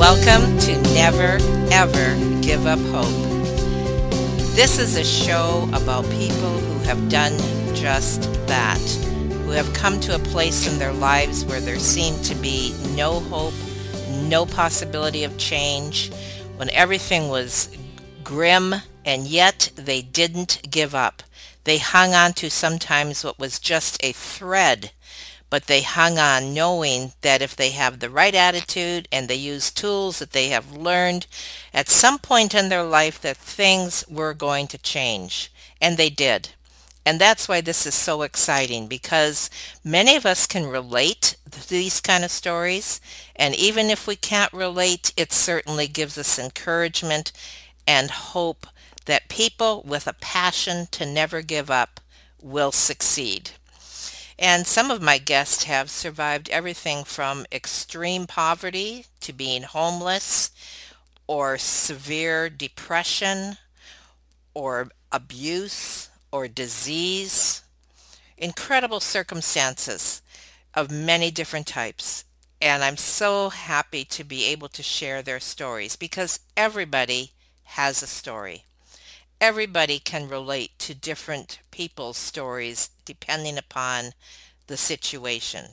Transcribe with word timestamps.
Welcome 0.00 0.56
to 0.60 0.80
Never 0.94 1.36
Ever 1.70 2.40
Give 2.40 2.64
Up 2.66 2.78
Hope. 2.86 3.04
This 4.56 4.78
is 4.78 4.96
a 4.96 5.04
show 5.04 5.68
about 5.74 6.04
people 6.04 6.58
who 6.58 6.78
have 6.84 7.10
done 7.10 7.36
just 7.74 8.22
that, 8.46 8.80
who 9.44 9.50
have 9.50 9.70
come 9.74 10.00
to 10.00 10.14
a 10.14 10.18
place 10.18 10.66
in 10.66 10.78
their 10.78 10.94
lives 10.94 11.44
where 11.44 11.60
there 11.60 11.78
seemed 11.78 12.24
to 12.24 12.34
be 12.36 12.74
no 12.96 13.20
hope, 13.20 13.52
no 14.22 14.46
possibility 14.46 15.22
of 15.22 15.36
change, 15.36 16.10
when 16.56 16.70
everything 16.70 17.28
was 17.28 17.68
grim, 18.24 18.76
and 19.04 19.26
yet 19.26 19.70
they 19.76 20.00
didn't 20.00 20.62
give 20.70 20.94
up. 20.94 21.22
They 21.64 21.76
hung 21.76 22.14
on 22.14 22.32
to 22.32 22.50
sometimes 22.50 23.22
what 23.22 23.38
was 23.38 23.58
just 23.58 24.02
a 24.02 24.12
thread 24.12 24.92
but 25.50 25.66
they 25.66 25.82
hung 25.82 26.16
on 26.16 26.54
knowing 26.54 27.12
that 27.22 27.42
if 27.42 27.56
they 27.56 27.70
have 27.70 27.98
the 27.98 28.08
right 28.08 28.34
attitude 28.34 29.08
and 29.10 29.26
they 29.26 29.34
use 29.34 29.72
tools 29.72 30.20
that 30.20 30.30
they 30.30 30.48
have 30.48 30.72
learned 30.72 31.26
at 31.74 31.88
some 31.88 32.18
point 32.18 32.54
in 32.54 32.68
their 32.68 32.84
life 32.84 33.20
that 33.20 33.36
things 33.36 34.04
were 34.08 34.32
going 34.32 34.68
to 34.68 34.78
change. 34.78 35.52
And 35.80 35.96
they 35.96 36.08
did. 36.08 36.50
And 37.04 37.20
that's 37.20 37.48
why 37.48 37.60
this 37.60 37.86
is 37.86 37.94
so 37.94 38.22
exciting 38.22 38.86
because 38.86 39.50
many 39.82 40.14
of 40.14 40.24
us 40.24 40.46
can 40.46 40.66
relate 40.66 41.36
to 41.50 41.68
these 41.68 42.00
kind 42.00 42.24
of 42.24 42.30
stories 42.30 43.00
and 43.34 43.54
even 43.56 43.86
if 43.90 44.06
we 44.06 44.14
can't 44.14 44.52
relate 44.52 45.12
it 45.16 45.32
certainly 45.32 45.88
gives 45.88 46.16
us 46.16 46.38
encouragement 46.38 47.32
and 47.86 48.10
hope 48.10 48.66
that 49.06 49.28
people 49.28 49.82
with 49.84 50.06
a 50.06 50.12
passion 50.12 50.86
to 50.92 51.04
never 51.04 51.42
give 51.42 51.70
up 51.70 52.00
will 52.40 52.70
succeed 52.70 53.50
and 54.40 54.66
some 54.66 54.90
of 54.90 55.02
my 55.02 55.18
guests 55.18 55.64
have 55.64 55.90
survived 55.90 56.48
everything 56.48 57.04
from 57.04 57.44
extreme 57.52 58.26
poverty 58.26 59.04
to 59.20 59.34
being 59.34 59.64
homeless 59.64 60.50
or 61.26 61.58
severe 61.58 62.48
depression 62.48 63.58
or 64.54 64.88
abuse 65.12 66.08
or 66.32 66.48
disease. 66.48 67.62
Incredible 68.38 69.00
circumstances 69.00 70.22
of 70.72 70.90
many 70.90 71.30
different 71.30 71.66
types. 71.66 72.24
And 72.62 72.82
I'm 72.82 72.96
so 72.96 73.50
happy 73.50 74.06
to 74.06 74.24
be 74.24 74.46
able 74.46 74.68
to 74.68 74.82
share 74.82 75.20
their 75.20 75.40
stories 75.40 75.96
because 75.96 76.40
everybody 76.56 77.32
has 77.64 78.02
a 78.02 78.06
story 78.06 78.64
everybody 79.40 79.98
can 79.98 80.28
relate 80.28 80.78
to 80.78 80.94
different 80.94 81.60
people's 81.70 82.18
stories 82.18 82.90
depending 83.04 83.56
upon 83.56 84.12
the 84.66 84.76
situation. 84.76 85.70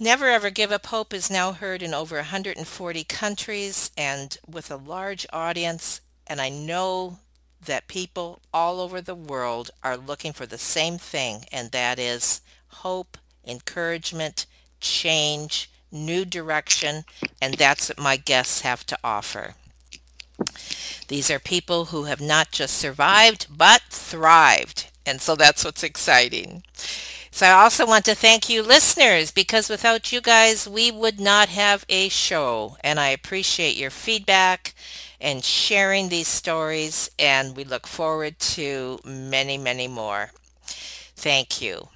Never 0.00 0.26
Ever 0.28 0.50
Give 0.50 0.72
Up 0.72 0.86
Hope 0.86 1.14
is 1.14 1.30
now 1.30 1.52
heard 1.52 1.82
in 1.82 1.94
over 1.94 2.16
140 2.16 3.04
countries 3.04 3.90
and 3.96 4.36
with 4.48 4.70
a 4.70 4.76
large 4.76 5.26
audience, 5.32 6.00
and 6.26 6.40
I 6.40 6.48
know 6.48 7.18
that 7.64 7.88
people 7.88 8.40
all 8.52 8.80
over 8.80 9.00
the 9.00 9.14
world 9.14 9.70
are 9.82 9.96
looking 9.96 10.32
for 10.32 10.46
the 10.46 10.58
same 10.58 10.98
thing, 10.98 11.44
and 11.50 11.70
that 11.72 11.98
is 11.98 12.40
hope, 12.68 13.16
encouragement, 13.44 14.46
change, 14.80 15.70
new 15.90 16.24
direction, 16.24 17.04
and 17.40 17.54
that's 17.54 17.88
what 17.88 17.98
my 17.98 18.16
guests 18.16 18.60
have 18.60 18.84
to 18.86 18.98
offer. 19.02 19.54
These 21.08 21.30
are 21.30 21.38
people 21.38 21.86
who 21.86 22.04
have 22.04 22.20
not 22.20 22.50
just 22.52 22.76
survived, 22.76 23.46
but 23.50 23.82
thrived. 23.90 24.88
And 25.06 25.20
so 25.20 25.34
that's 25.34 25.64
what's 25.64 25.82
exciting. 25.82 26.62
So 27.30 27.46
I 27.46 27.52
also 27.52 27.86
want 27.86 28.04
to 28.06 28.14
thank 28.14 28.48
you 28.48 28.62
listeners 28.62 29.30
because 29.30 29.68
without 29.70 30.12
you 30.12 30.20
guys, 30.20 30.68
we 30.68 30.90
would 30.90 31.20
not 31.20 31.48
have 31.48 31.84
a 31.88 32.08
show. 32.08 32.76
And 32.82 32.98
I 33.00 33.08
appreciate 33.08 33.76
your 33.76 33.90
feedback 33.90 34.74
and 35.20 35.44
sharing 35.44 36.08
these 36.08 36.28
stories. 36.28 37.10
And 37.18 37.56
we 37.56 37.64
look 37.64 37.86
forward 37.86 38.38
to 38.40 38.98
many, 39.04 39.56
many 39.58 39.88
more. 39.88 40.32
Thank 41.16 41.60
you. 41.60 41.88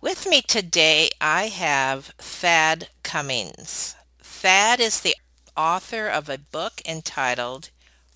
With 0.00 0.26
me 0.28 0.42
today, 0.42 1.10
I 1.20 1.46
have 1.48 2.06
Thad 2.18 2.88
Cummings. 3.02 3.94
Thad 4.20 4.80
is 4.80 5.00
the 5.00 5.16
author 5.56 6.08
of 6.08 6.28
a 6.28 6.38
book 6.38 6.80
entitled 6.86 7.70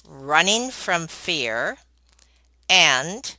Running 0.09 0.71
from 0.71 1.07
Fear 1.07 1.79
and 2.69 3.37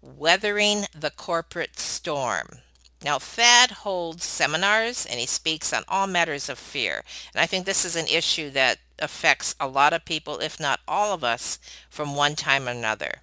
Weathering 0.00 0.86
the 0.98 1.10
Corporate 1.10 1.78
Storm. 1.78 2.60
Now, 3.04 3.18
Thad 3.18 3.70
holds 3.70 4.24
seminars 4.24 5.06
and 5.06 5.20
he 5.20 5.26
speaks 5.26 5.72
on 5.72 5.84
all 5.86 6.06
matters 6.06 6.48
of 6.48 6.58
fear. 6.58 7.02
And 7.34 7.40
I 7.40 7.46
think 7.46 7.66
this 7.66 7.84
is 7.84 7.94
an 7.94 8.06
issue 8.06 8.50
that 8.50 8.78
affects 8.98 9.54
a 9.60 9.68
lot 9.68 9.92
of 9.92 10.04
people, 10.04 10.38
if 10.38 10.58
not 10.58 10.80
all 10.88 11.12
of 11.12 11.22
us, 11.22 11.58
from 11.90 12.16
one 12.16 12.34
time 12.34 12.66
or 12.66 12.70
another. 12.70 13.20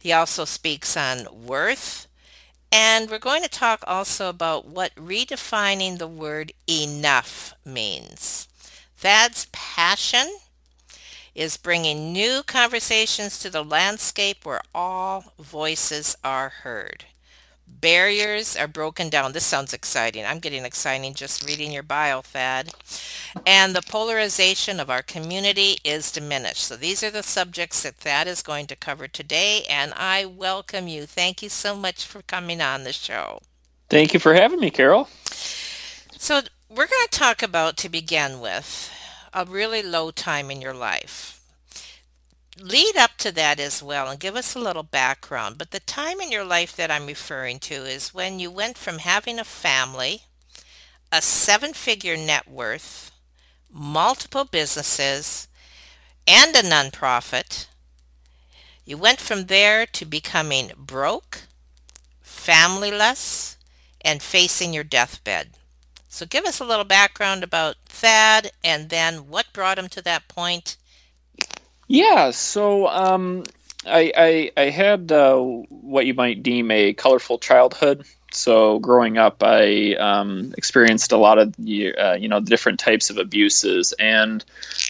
He 0.00 0.12
also 0.12 0.44
speaks 0.44 0.96
on 0.96 1.46
worth. 1.46 2.08
And 2.70 3.10
we're 3.10 3.18
going 3.18 3.42
to 3.42 3.48
talk 3.48 3.84
also 3.86 4.28
about 4.28 4.66
what 4.66 4.94
redefining 4.96 5.98
the 5.98 6.08
word 6.08 6.52
enough 6.68 7.54
means. 7.64 8.48
Thad's 9.02 9.48
passion 9.50 10.36
is 11.34 11.56
bringing 11.56 12.12
new 12.12 12.44
conversations 12.44 13.36
to 13.40 13.50
the 13.50 13.64
landscape 13.64 14.46
where 14.46 14.60
all 14.72 15.34
voices 15.40 16.16
are 16.22 16.50
heard. 16.50 17.04
Barriers 17.66 18.54
are 18.56 18.68
broken 18.68 19.08
down. 19.08 19.32
This 19.32 19.44
sounds 19.44 19.72
exciting. 19.72 20.24
I'm 20.24 20.38
getting 20.38 20.64
exciting 20.64 21.14
just 21.14 21.44
reading 21.44 21.72
your 21.72 21.82
bio, 21.82 22.20
Thad. 22.20 22.70
And 23.44 23.74
the 23.74 23.82
polarization 23.82 24.78
of 24.78 24.88
our 24.88 25.02
community 25.02 25.78
is 25.82 26.12
diminished. 26.12 26.62
So 26.62 26.76
these 26.76 27.02
are 27.02 27.10
the 27.10 27.24
subjects 27.24 27.82
that 27.82 27.96
Thad 27.96 28.28
is 28.28 28.40
going 28.40 28.68
to 28.68 28.76
cover 28.76 29.08
today, 29.08 29.64
and 29.68 29.92
I 29.96 30.26
welcome 30.26 30.86
you. 30.86 31.06
Thank 31.06 31.42
you 31.42 31.48
so 31.48 31.74
much 31.74 32.06
for 32.06 32.22
coming 32.22 32.60
on 32.60 32.84
the 32.84 32.92
show. 32.92 33.40
Thank 33.90 34.14
you 34.14 34.20
for 34.20 34.32
having 34.32 34.60
me, 34.60 34.70
Carol. 34.70 35.08
So 36.18 36.42
we're 36.74 36.86
going 36.86 37.06
to 37.10 37.18
talk 37.18 37.42
about, 37.42 37.76
to 37.76 37.88
begin 37.90 38.40
with, 38.40 38.90
a 39.34 39.44
really 39.44 39.82
low 39.82 40.10
time 40.10 40.50
in 40.50 40.62
your 40.62 40.72
life. 40.72 41.38
Lead 42.58 42.96
up 42.96 43.18
to 43.18 43.30
that 43.32 43.60
as 43.60 43.82
well 43.82 44.08
and 44.08 44.18
give 44.18 44.36
us 44.36 44.54
a 44.54 44.58
little 44.58 44.82
background. 44.82 45.58
But 45.58 45.70
the 45.70 45.80
time 45.80 46.18
in 46.20 46.32
your 46.32 46.44
life 46.44 46.74
that 46.76 46.90
I'm 46.90 47.06
referring 47.06 47.58
to 47.60 47.74
is 47.74 48.14
when 48.14 48.38
you 48.38 48.50
went 48.50 48.78
from 48.78 48.98
having 48.98 49.38
a 49.38 49.44
family, 49.44 50.22
a 51.10 51.20
seven 51.20 51.74
figure 51.74 52.16
net 52.16 52.48
worth, 52.48 53.10
multiple 53.70 54.44
businesses, 54.44 55.48
and 56.26 56.56
a 56.56 56.62
nonprofit. 56.62 57.66
You 58.86 58.96
went 58.96 59.20
from 59.20 59.46
there 59.46 59.84
to 59.86 60.06
becoming 60.06 60.72
broke, 60.78 61.42
familyless, 62.24 63.56
and 64.00 64.22
facing 64.22 64.72
your 64.72 64.84
deathbed. 64.84 65.50
So 66.12 66.26
give 66.26 66.44
us 66.44 66.60
a 66.60 66.66
little 66.66 66.84
background 66.84 67.42
about 67.42 67.76
Thad 67.86 68.52
and 68.62 68.90
then 68.90 69.28
what 69.28 69.46
brought 69.54 69.78
him 69.78 69.88
to 69.88 70.02
that 70.02 70.28
point. 70.28 70.76
Yeah, 71.88 72.32
so 72.32 72.86
um, 72.86 73.44
I, 73.86 74.12
I, 74.14 74.50
I 74.60 74.64
had 74.68 75.10
uh, 75.10 75.38
what 75.38 76.04
you 76.04 76.12
might 76.12 76.42
deem 76.42 76.70
a 76.70 76.92
colorful 76.92 77.38
childhood. 77.38 78.04
So 78.34 78.78
growing 78.78 79.18
up, 79.18 79.42
I 79.42 79.94
um, 79.94 80.54
experienced 80.56 81.12
a 81.12 81.16
lot 81.16 81.38
of 81.38 81.48
uh, 81.48 82.16
you 82.18 82.28
know 82.28 82.40
different 82.40 82.80
types 82.80 83.10
of 83.10 83.18
abuses, 83.18 83.92
and 83.92 84.44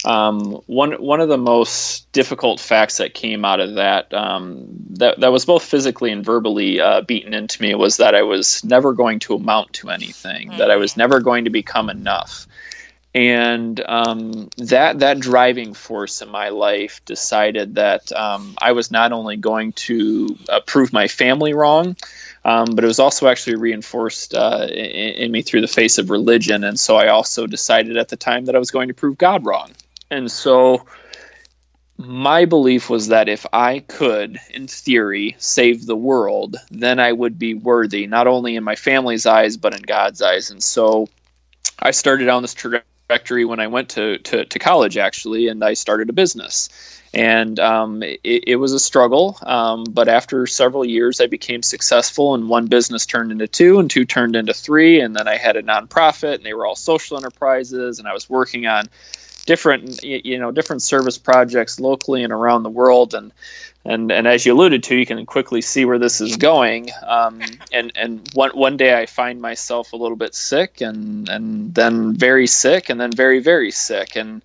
um, 0.04 0.62
one 0.66 0.92
one 0.92 1.20
of 1.20 1.28
the 1.28 1.38
most 1.38 2.10
difficult 2.12 2.60
facts 2.60 2.98
that 2.98 3.14
came 3.14 3.44
out 3.44 3.60
of 3.60 3.74
that 3.74 4.14
um, 4.14 4.66
that 4.90 5.20
that 5.20 5.32
was 5.32 5.44
both 5.44 5.64
physically 5.64 6.12
and 6.12 6.24
verbally 6.24 6.80
uh, 6.80 7.00
beaten 7.00 7.34
into 7.34 7.60
me 7.60 7.74
was 7.74 7.96
that 7.98 8.14
I 8.14 8.22
was 8.22 8.64
never 8.64 8.92
going 8.92 9.18
to 9.20 9.34
amount 9.34 9.74
to 9.74 9.90
anything, 9.90 10.48
mm-hmm. 10.48 10.58
that 10.58 10.70
I 10.70 10.76
was 10.76 10.96
never 10.96 11.20
going 11.20 11.44
to 11.44 11.50
become 11.50 11.90
enough 11.90 12.46
and 13.14 13.78
um, 13.86 14.48
that 14.56 15.00
that 15.00 15.20
driving 15.20 15.74
force 15.74 16.22
in 16.22 16.30
my 16.30 16.48
life 16.48 17.02
decided 17.04 17.74
that 17.74 18.10
um, 18.12 18.54
I 18.58 18.72
was 18.72 18.90
not 18.90 19.12
only 19.12 19.36
going 19.36 19.72
to 19.72 20.38
uh, 20.48 20.60
prove 20.60 20.92
my 20.92 21.08
family 21.08 21.52
wrong, 21.52 21.96
um, 22.44 22.66
but 22.74 22.84
it 22.84 22.86
was 22.86 22.98
also 22.98 23.28
actually 23.28 23.56
reinforced 23.56 24.34
uh, 24.34 24.66
in, 24.68 25.14
in, 25.14 25.32
me 25.32 25.42
through 25.42 25.60
the 25.60 25.68
face 25.68 25.98
of 25.98 26.10
religion. 26.10 26.64
And 26.64 26.78
so 26.78 26.96
I 26.96 27.08
also 27.08 27.46
decided 27.46 27.96
at 27.96 28.08
the 28.08 28.16
time 28.16 28.46
that 28.46 28.56
I 28.56 28.58
was 28.58 28.70
going 28.70 28.88
to 28.88 28.94
prove 28.94 29.16
God 29.16 29.46
wrong. 29.46 29.70
And 30.10 30.30
so 30.30 30.84
my 31.96 32.44
belief 32.46 32.90
was 32.90 33.08
that 33.08 33.28
if 33.28 33.46
I 33.52 33.78
could, 33.78 34.38
in 34.50 34.66
theory, 34.66 35.36
save 35.38 35.86
the 35.86 35.96
world, 35.96 36.56
then 36.70 36.98
I 36.98 37.12
would 37.12 37.38
be 37.38 37.54
worthy, 37.54 38.06
not 38.06 38.26
only 38.26 38.56
in 38.56 38.64
my 38.64 38.76
family's 38.76 39.26
eyes, 39.26 39.56
but 39.56 39.74
in 39.74 39.82
God's 39.82 40.20
eyes. 40.20 40.50
And 40.50 40.62
so 40.62 41.08
I 41.78 41.92
started 41.92 42.28
on 42.28 42.42
this 42.42 42.54
trajectory 42.54 42.91
when 43.08 43.60
I 43.60 43.66
went 43.66 43.90
to, 43.90 44.18
to, 44.18 44.44
to 44.44 44.58
college, 44.58 44.96
actually, 44.96 45.48
and 45.48 45.62
I 45.62 45.74
started 45.74 46.10
a 46.10 46.12
business 46.12 46.68
and 47.14 47.60
um, 47.60 48.02
it, 48.02 48.20
it, 48.24 48.56
was 48.56 48.72
a 48.72 48.78
struggle. 48.78 49.36
Um, 49.42 49.84
but 49.84 50.08
after 50.08 50.46
several 50.46 50.84
years, 50.84 51.20
I 51.20 51.26
became 51.26 51.62
successful, 51.62 52.34
and 52.34 52.48
one 52.48 52.66
business 52.66 53.06
turned 53.06 53.32
into 53.32 53.46
two, 53.46 53.78
and 53.78 53.90
two 53.90 54.04
turned 54.04 54.34
into 54.34 54.54
three, 54.54 55.00
and 55.00 55.14
then 55.14 55.28
I 55.28 55.36
had 55.36 55.56
a 55.56 55.62
nonprofit, 55.62 56.36
and 56.36 56.44
they 56.44 56.54
were 56.54 56.64
all 56.64 56.76
social 56.76 57.18
enterprises, 57.18 57.98
and 57.98 58.08
I 58.08 58.14
was 58.14 58.30
working 58.30 58.66
on 58.66 58.86
different 59.46 60.02
you 60.02 60.38
know 60.38 60.50
different 60.50 60.82
service 60.82 61.18
projects 61.18 61.80
locally 61.80 62.22
and 62.24 62.32
around 62.32 62.62
the 62.62 62.70
world. 62.70 63.14
And 63.14 63.32
and 63.84 64.12
and 64.12 64.26
as 64.26 64.46
you 64.46 64.52
alluded 64.52 64.84
to 64.84 64.96
you 64.96 65.06
can 65.06 65.24
quickly 65.26 65.60
see 65.60 65.84
where 65.84 65.98
this 65.98 66.20
is 66.20 66.36
going. 66.36 66.90
Um, 67.06 67.40
and 67.72 67.92
and 67.96 68.28
one 68.34 68.50
one 68.50 68.76
day 68.76 68.98
I 68.98 69.06
find 69.06 69.40
myself 69.40 69.92
a 69.92 69.96
little 69.96 70.16
bit 70.16 70.34
sick 70.34 70.80
and 70.80 71.28
and 71.28 71.74
then 71.74 72.14
very 72.14 72.46
sick 72.46 72.90
and 72.90 73.00
then 73.00 73.12
very 73.12 73.40
very 73.40 73.70
sick. 73.70 74.16
And 74.16 74.42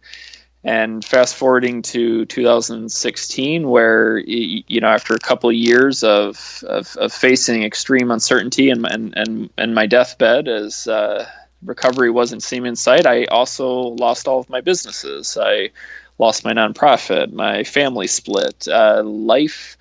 and 0.63 1.05
fast 1.05 1.35
forwarding 1.35 1.81
to 1.81 2.25
2016, 2.25 3.69
where 3.69 4.17
you 4.17 4.81
know 4.81 4.89
after 4.89 5.13
a 5.13 5.19
couple 5.19 5.49
of 5.49 5.55
years 5.55 6.03
of 6.03 6.63
of, 6.67 6.95
of 6.97 7.13
facing 7.13 7.63
extreme 7.63 8.11
uncertainty 8.11 8.69
and 8.69 8.85
and 8.85 9.13
and, 9.15 9.49
and 9.57 9.73
my 9.73 9.85
deathbed 9.85 10.47
as 10.47 10.87
uh, 10.87 11.25
recovery 11.63 12.09
wasn't 12.09 12.43
seeming 12.43 12.69
in 12.69 12.75
sight, 12.75 13.05
I 13.05 13.25
also 13.25 13.69
lost 13.69 14.27
all 14.27 14.39
of 14.39 14.49
my 14.49 14.61
businesses. 14.61 15.37
I 15.39 15.71
lost 16.17 16.45
my 16.45 16.53
nonprofit, 16.53 17.31
my 17.31 17.63
family 17.63 18.07
split, 18.07 18.67
uh, 18.67 19.03
life 19.03 19.77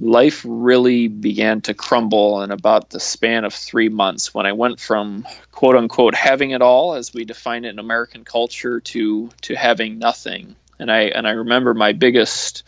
life 0.00 0.44
really 0.46 1.08
began 1.08 1.60
to 1.60 1.74
crumble 1.74 2.42
in 2.42 2.52
about 2.52 2.88
the 2.90 3.00
span 3.00 3.44
of 3.44 3.52
three 3.52 3.88
months 3.88 4.32
when 4.32 4.46
I 4.46 4.52
went 4.52 4.78
from 4.78 5.26
quote 5.50 5.74
unquote 5.74 6.14
having 6.14 6.52
it 6.52 6.62
all 6.62 6.94
as 6.94 7.12
we 7.12 7.24
define 7.24 7.64
it 7.64 7.70
in 7.70 7.80
American 7.80 8.24
culture 8.24 8.80
to 8.80 9.30
to 9.42 9.54
having 9.56 9.98
nothing. 9.98 10.54
And 10.78 10.90
I 10.90 11.00
and 11.06 11.26
I 11.26 11.32
remember 11.32 11.74
my 11.74 11.92
biggest 11.92 12.62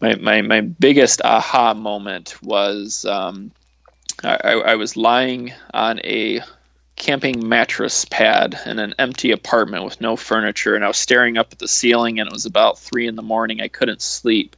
my 0.00 0.14
my, 0.14 0.40
my 0.42 0.62
biggest 0.62 1.20
aha 1.22 1.74
moment 1.74 2.42
was 2.42 3.04
um, 3.04 3.52
I, 4.24 4.52
I 4.52 4.74
was 4.76 4.96
lying 4.96 5.52
on 5.72 6.00
a 6.04 6.40
camping 7.00 7.48
mattress 7.48 8.04
pad 8.04 8.60
in 8.66 8.78
an 8.78 8.94
empty 8.98 9.30
apartment 9.30 9.84
with 9.84 10.02
no 10.02 10.16
furniture 10.16 10.74
and 10.74 10.84
I 10.84 10.88
was 10.88 10.98
staring 10.98 11.38
up 11.38 11.48
at 11.50 11.58
the 11.58 11.66
ceiling 11.66 12.20
and 12.20 12.26
it 12.26 12.32
was 12.32 12.44
about 12.44 12.78
three 12.78 13.06
in 13.06 13.16
the 13.16 13.22
morning. 13.22 13.62
I 13.62 13.68
couldn't 13.68 14.02
sleep 14.02 14.54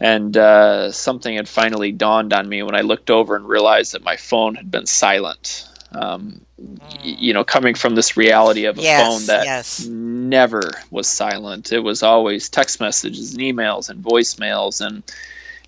and 0.00 0.36
uh, 0.36 0.90
something 0.90 1.36
had 1.36 1.48
finally 1.48 1.92
dawned 1.92 2.32
on 2.32 2.48
me 2.48 2.64
when 2.64 2.74
I 2.74 2.80
looked 2.80 3.10
over 3.10 3.36
and 3.36 3.48
realized 3.48 3.92
that 3.92 4.02
my 4.02 4.16
phone 4.16 4.56
had 4.56 4.72
been 4.72 4.86
silent. 4.86 5.68
Um, 5.92 6.40
mm. 6.60 6.80
You 7.00 7.32
know, 7.32 7.44
coming 7.44 7.76
from 7.76 7.94
this 7.94 8.16
reality 8.16 8.64
of 8.64 8.76
a 8.78 8.82
yes, 8.82 9.06
phone 9.06 9.26
that 9.26 9.44
yes. 9.44 9.86
never 9.86 10.62
was 10.90 11.06
silent. 11.06 11.70
It 11.70 11.78
was 11.78 12.02
always 12.02 12.48
text 12.48 12.80
messages 12.80 13.34
and 13.34 13.40
emails 13.40 13.88
and 13.88 14.04
voicemails 14.04 14.84
and 14.84 15.04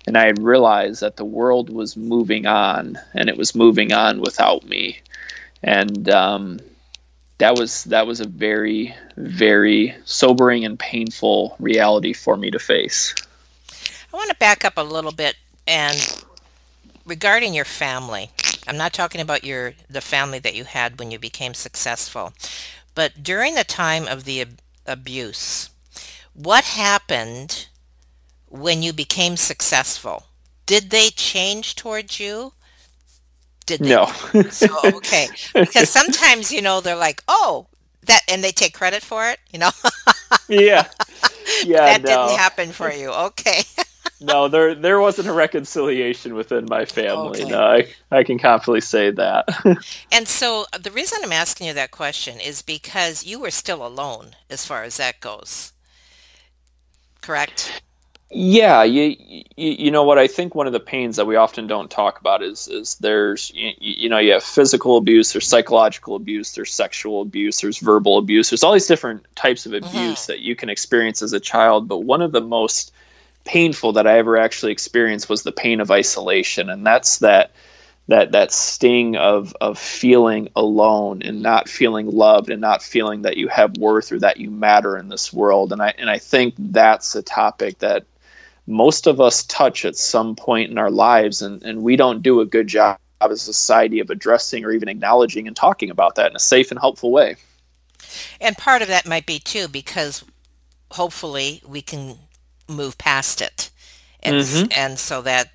and 0.05 0.17
I 0.17 0.25
had 0.25 0.39
realized 0.39 0.99
that 0.99 1.15
the 1.15 1.25
world 1.25 1.69
was 1.69 1.95
moving 1.95 2.45
on 2.45 2.99
and 3.13 3.29
it 3.29 3.37
was 3.37 3.55
moving 3.55 3.93
on 3.93 4.19
without 4.19 4.65
me. 4.65 4.99
And 5.65 6.07
um, 6.09 6.59
that 7.39 7.57
was 7.57 7.85
that 7.85 8.05
was 8.05 8.21
a 8.21 8.27
very 8.27 8.95
very 9.17 9.95
sobering 10.05 10.63
and 10.63 10.77
painful 10.77 11.55
reality 11.59 12.13
for 12.13 12.37
me 12.37 12.51
to 12.51 12.59
face. 12.59 13.15
I 14.13 14.15
want 14.15 14.29
to 14.29 14.35
back 14.35 14.63
up 14.63 14.77
a 14.77 14.83
little 14.83 15.11
bit 15.11 15.35
and 15.67 16.23
regarding 17.03 17.55
your 17.55 17.65
family. 17.65 18.29
I'm 18.67 18.77
not 18.77 18.93
talking 18.93 19.19
about 19.19 19.43
your 19.43 19.73
the 19.89 20.01
family 20.01 20.37
that 20.39 20.55
you 20.55 20.65
had 20.65 20.99
when 20.99 21.09
you 21.09 21.17
became 21.17 21.55
successful, 21.55 22.33
but 22.93 23.23
during 23.23 23.55
the 23.55 23.63
time 23.63 24.07
of 24.07 24.23
the 24.25 24.41
ab- 24.41 24.59
abuse, 24.85 25.71
what 26.33 26.63
happened 26.63 27.67
when 28.49 28.83
you 28.83 28.93
became 28.93 29.35
successful? 29.35 30.27
Did 30.67 30.91
they 30.91 31.09
change 31.09 31.75
towards 31.75 32.19
you? 32.19 32.53
Did 33.65 33.81
they? 33.81 33.89
No. 33.89 34.05
so 34.49 34.67
okay, 34.83 35.27
because 35.53 35.89
sometimes 35.89 36.51
you 36.51 36.61
know 36.61 36.81
they're 36.81 36.95
like, 36.95 37.23
oh, 37.27 37.67
that, 38.03 38.21
and 38.29 38.43
they 38.43 38.51
take 38.51 38.73
credit 38.73 39.01
for 39.01 39.27
it. 39.29 39.39
You 39.51 39.59
know. 39.59 39.71
yeah. 40.47 40.87
Yeah. 41.63 41.85
that 41.85 42.01
no. 42.01 42.07
didn't 42.07 42.39
happen 42.39 42.71
for 42.71 42.91
you. 42.91 43.11
Okay 43.11 43.61
no, 44.21 44.47
there 44.47 44.75
there 44.75 44.99
wasn't 44.99 45.27
a 45.27 45.33
reconciliation 45.33 46.35
within 46.35 46.65
my 46.69 46.85
family. 46.85 47.43
Okay. 47.43 47.49
No, 47.49 47.61
I, 47.61 47.87
I 48.11 48.23
can 48.23 48.39
confidently 48.39 48.81
say 48.81 49.11
that. 49.11 49.47
and 50.11 50.27
so 50.27 50.65
uh, 50.73 50.77
the 50.77 50.91
reason 50.91 51.19
I'm 51.23 51.31
asking 51.31 51.67
you 51.67 51.73
that 51.73 51.91
question 51.91 52.39
is 52.39 52.61
because 52.61 53.25
you 53.25 53.39
were 53.39 53.51
still 53.51 53.85
alone 53.85 54.35
as 54.49 54.65
far 54.65 54.83
as 54.83 54.97
that 54.97 55.19
goes. 55.19 55.73
Correct? 57.21 57.81
Yeah, 58.31 58.83
you, 58.83 59.15
you, 59.55 59.71
you 59.71 59.91
know 59.91 60.03
what 60.03 60.17
I 60.17 60.27
think 60.27 60.55
one 60.55 60.65
of 60.65 60.73
the 60.73 60.79
pains 60.79 61.17
that 61.17 61.25
we 61.25 61.35
often 61.35 61.67
don't 61.67 61.91
talk 61.91 62.19
about 62.19 62.41
is 62.41 62.67
is 62.67 62.95
there's 62.95 63.51
you, 63.53 63.71
you 63.79 64.09
know 64.09 64.17
you 64.17 64.33
have 64.33 64.43
physical 64.43 64.97
abuse, 64.97 65.31
there's 65.31 65.47
psychological 65.47 66.15
abuse, 66.15 66.53
there's 66.53 66.73
sexual 66.73 67.21
abuse, 67.21 67.61
there's 67.61 67.77
verbal 67.77 68.17
abuse, 68.17 68.49
there's 68.49 68.63
all 68.63 68.73
these 68.73 68.87
different 68.87 69.25
types 69.35 69.67
of 69.67 69.73
abuse 69.73 69.91
mm-hmm. 69.93 70.31
that 70.31 70.39
you 70.39 70.55
can 70.55 70.69
experience 70.69 71.21
as 71.21 71.33
a 71.33 71.39
child, 71.39 71.87
but 71.87 71.99
one 71.99 72.23
of 72.23 72.31
the 72.31 72.41
most 72.41 72.91
painful 73.43 73.93
that 73.93 74.07
I 74.07 74.17
ever 74.17 74.37
actually 74.37 74.71
experienced 74.71 75.29
was 75.29 75.43
the 75.43 75.51
pain 75.51 75.79
of 75.79 75.91
isolation, 75.91 76.71
and 76.71 76.85
that's 76.85 77.19
that 77.19 77.51
that 78.07 78.31
that 78.31 78.51
sting 78.51 79.17
of 79.17 79.55
of 79.61 79.77
feeling 79.77 80.49
alone 80.55 81.21
and 81.21 81.43
not 81.43 81.69
feeling 81.69 82.07
loved 82.07 82.49
and 82.49 82.59
not 82.59 82.81
feeling 82.81 83.21
that 83.21 83.37
you 83.37 83.47
have 83.49 83.77
worth 83.77 84.11
or 84.11 84.19
that 84.19 84.37
you 84.37 84.49
matter 84.49 84.97
in 84.97 85.09
this 85.09 85.31
world. 85.31 85.71
And 85.71 85.81
I 85.81 85.93
and 85.97 86.09
I 86.09 86.17
think 86.17 86.55
that's 86.57 87.15
a 87.15 87.21
topic 87.21 87.79
that 87.79 88.05
most 88.67 89.07
of 89.07 89.21
us 89.21 89.43
touch 89.43 89.85
at 89.85 89.95
some 89.95 90.35
point 90.35 90.71
in 90.71 90.77
our 90.77 90.91
lives, 90.91 91.41
and 91.41 91.63
and 91.63 91.83
we 91.83 91.95
don't 91.95 92.21
do 92.21 92.41
a 92.41 92.45
good 92.45 92.67
job 92.67 92.97
as 93.21 93.31
a 93.31 93.37
society 93.37 93.99
of 93.99 94.09
addressing 94.09 94.65
or 94.65 94.71
even 94.71 94.87
acknowledging 94.87 95.47
and 95.47 95.55
talking 95.55 95.89
about 95.89 96.15
that 96.15 96.29
in 96.29 96.35
a 96.35 96.39
safe 96.39 96.71
and 96.71 96.79
helpful 96.79 97.11
way. 97.11 97.35
And 98.39 98.57
part 98.57 98.81
of 98.81 98.87
that 98.87 99.07
might 99.07 99.25
be 99.25 99.39
too 99.39 99.67
because 99.67 100.23
hopefully 100.91 101.61
we 101.67 101.81
can 101.81 102.17
move 102.67 102.97
past 102.97 103.41
it. 103.41 103.71
And, 104.21 104.35
mm-hmm. 104.37 104.71
and 104.75 104.97
so 104.97 105.21
that 105.21 105.51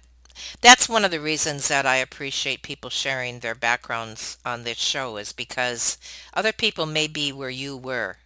that's 0.60 0.88
one 0.88 1.04
of 1.04 1.10
the 1.10 1.20
reasons 1.20 1.68
that 1.68 1.86
I 1.86 1.96
appreciate 1.96 2.62
people 2.62 2.90
sharing 2.90 3.40
their 3.40 3.54
backgrounds 3.54 4.38
on 4.44 4.64
this 4.64 4.78
show 4.78 5.16
is 5.16 5.32
because 5.32 5.98
other 6.34 6.52
people 6.52 6.86
may 6.86 7.06
be 7.06 7.32
where 7.32 7.50
you 7.50 7.76
were. 7.76 8.16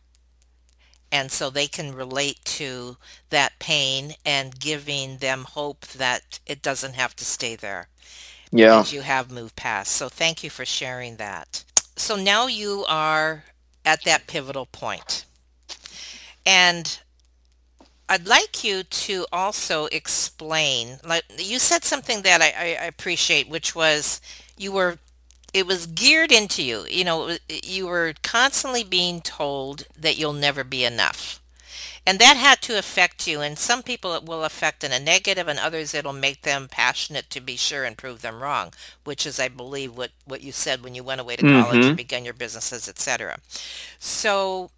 And 1.15 1.31
so 1.31 1.49
they 1.49 1.69
can 1.69 1.95
relate 1.95 2.45
to 2.45 2.97
that 3.31 3.61
pain 3.61 4.15
and 4.27 4.59
giving 4.59 5.19
them 5.19 5.45
hope 5.45 5.87
that 5.87 6.41
it 6.45 6.61
doesn't 6.61 6.95
have 6.95 7.15
to 7.15 7.25
stay 7.25 7.55
there. 7.55 7.87
Yeah. 8.51 8.79
Because 8.79 8.93
you 8.93 9.03
have 9.03 9.31
moved 9.31 9.55
past. 9.55 9.93
So 9.93 10.09
thank 10.09 10.43
you 10.43 10.51
for 10.51 10.65
sharing 10.65 11.15
that. 11.19 11.63
So 11.95 12.17
now 12.17 12.49
you 12.49 12.85
are 12.89 13.45
at 13.85 14.03
that 14.03 14.27
pivotal. 14.27 14.67
And 16.45 16.99
I'd 18.09 18.27
like 18.27 18.65
you 18.65 18.83
to 18.83 19.27
also 19.33 19.87
explain, 19.87 20.99
like 21.07 21.23
you 21.39 21.61
said 21.61 21.85
something 21.85 22.23
that 22.23 22.43
I, 22.43 22.49
I 22.83 22.87
appreciate, 22.87 23.49
which 23.49 23.77
was 23.77 24.21
you 24.57 24.73
were, 24.73 24.99
it 25.55 25.67
was 25.67 25.87
geared 25.87 26.33
into 26.33 26.63
you. 26.63 26.85
You 26.91 27.05
know, 27.05 27.37
you 27.49 27.87
were 27.87 28.15
constantly 28.23 28.85
being 28.85 29.23
told 29.23 29.85
that 29.99 30.19
you'll 30.19 30.35
never 30.35 30.65
be 30.65 30.85
enough. 30.85 31.41
And 32.07 32.19
that 32.19 32.37
had 32.37 32.61
to 32.63 32.79
affect 32.79 33.27
you. 33.27 33.41
And 33.41 33.59
some 33.59 33.83
people 33.83 34.15
it 34.15 34.25
will 34.25 34.45
affect 34.45 34.85
in 34.85 34.93
a 34.93 35.01
negative, 35.01 35.49
and 35.49 35.59
others 35.59 35.95
it'll 35.95 36.13
make 36.13 36.43
them 36.43 36.69
passionate 36.71 37.31
to 37.31 37.41
be 37.41 37.57
sure 37.57 37.85
and 37.85 37.97
prove 37.97 38.21
them 38.21 38.43
wrong, 38.43 38.75
which 39.05 39.25
is, 39.27 39.41
I 39.41 39.49
believe, 39.49 39.97
what, 39.97 40.11
what 40.27 40.43
you 40.43 40.53
said 40.53 40.83
when 40.85 40.95
you 40.95 41.03
went 41.03 41.23
away 41.23 41.37
to 41.37 41.43
college 41.45 41.81
Mm-hmm. 41.81 41.89
and 41.89 41.97
began 41.97 42.25
your 42.25 42.35
businesses, 42.35 42.89
etc. 42.89 43.39
So 43.99 44.71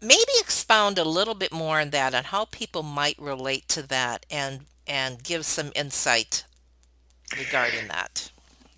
maybe 0.00 0.32
expound 0.38 0.98
a 0.98 1.04
little 1.04 1.34
bit 1.34 1.52
more 1.52 1.80
on 1.80 1.90
that, 1.90 2.14
on 2.14 2.24
how 2.24 2.46
people 2.46 2.82
might 2.82 3.18
relate 3.18 3.68
to 3.68 3.82
that, 3.88 4.24
and 4.30 4.66
and 4.86 5.22
give 5.22 5.44
some 5.46 5.72
insight 5.74 6.44
regarding 7.36 7.88
that. 7.88 8.30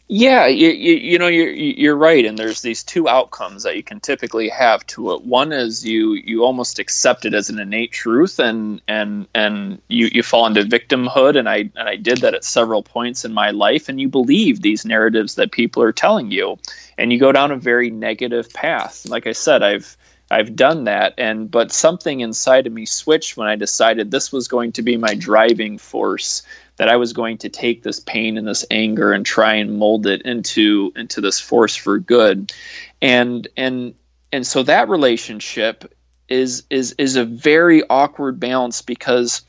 Yeah, 0.08 0.46
you, 0.46 0.68
you, 0.68 0.94
you 0.94 1.18
know 1.18 1.26
you're 1.26 1.50
you're 1.50 1.96
right, 1.96 2.24
and 2.24 2.38
there's 2.38 2.62
these 2.62 2.84
two 2.84 3.08
outcomes 3.08 3.64
that 3.64 3.74
you 3.74 3.82
can 3.82 3.98
typically 3.98 4.48
have 4.50 4.86
to 4.88 5.14
it. 5.14 5.24
One 5.24 5.50
is 5.50 5.84
you 5.84 6.12
you 6.12 6.44
almost 6.44 6.78
accept 6.78 7.24
it 7.24 7.34
as 7.34 7.50
an 7.50 7.58
innate 7.58 7.90
truth, 7.90 8.38
and 8.38 8.80
and 8.86 9.26
and 9.34 9.82
you, 9.88 10.08
you 10.12 10.22
fall 10.22 10.46
into 10.46 10.62
victimhood, 10.62 11.36
and 11.36 11.48
I 11.48 11.70
and 11.74 11.88
I 11.88 11.96
did 11.96 12.18
that 12.18 12.34
at 12.34 12.44
several 12.44 12.84
points 12.84 13.24
in 13.24 13.34
my 13.34 13.50
life, 13.50 13.88
and 13.88 14.00
you 14.00 14.08
believe 14.08 14.62
these 14.62 14.84
narratives 14.84 15.34
that 15.36 15.50
people 15.50 15.82
are 15.82 15.92
telling 15.92 16.30
you, 16.30 16.56
and 16.96 17.12
you 17.12 17.18
go 17.18 17.32
down 17.32 17.50
a 17.50 17.56
very 17.56 17.90
negative 17.90 18.52
path. 18.52 19.08
Like 19.08 19.26
I 19.26 19.32
said, 19.32 19.64
I've 19.64 19.96
I've 20.30 20.54
done 20.54 20.84
that, 20.84 21.14
and 21.18 21.50
but 21.50 21.72
something 21.72 22.20
inside 22.20 22.68
of 22.68 22.72
me 22.72 22.86
switched 22.86 23.36
when 23.36 23.48
I 23.48 23.56
decided 23.56 24.12
this 24.12 24.30
was 24.30 24.46
going 24.46 24.70
to 24.72 24.82
be 24.82 24.96
my 24.96 25.14
driving 25.16 25.78
force 25.78 26.42
that 26.76 26.88
I 26.88 26.96
was 26.96 27.12
going 27.12 27.38
to 27.38 27.48
take 27.48 27.82
this 27.82 28.00
pain 28.00 28.36
and 28.36 28.46
this 28.46 28.64
anger 28.70 29.12
and 29.12 29.24
try 29.24 29.54
and 29.54 29.78
mold 29.78 30.06
it 30.06 30.22
into 30.22 30.92
into 30.94 31.20
this 31.20 31.40
force 31.40 31.74
for 31.74 31.98
good. 31.98 32.52
And 33.00 33.46
and 33.56 33.94
and 34.32 34.46
so 34.46 34.62
that 34.64 34.88
relationship 34.88 35.92
is 36.28 36.64
is 36.70 36.92
is 36.98 37.16
a 37.16 37.24
very 37.24 37.82
awkward 37.88 38.38
balance 38.40 38.82
because 38.82 39.42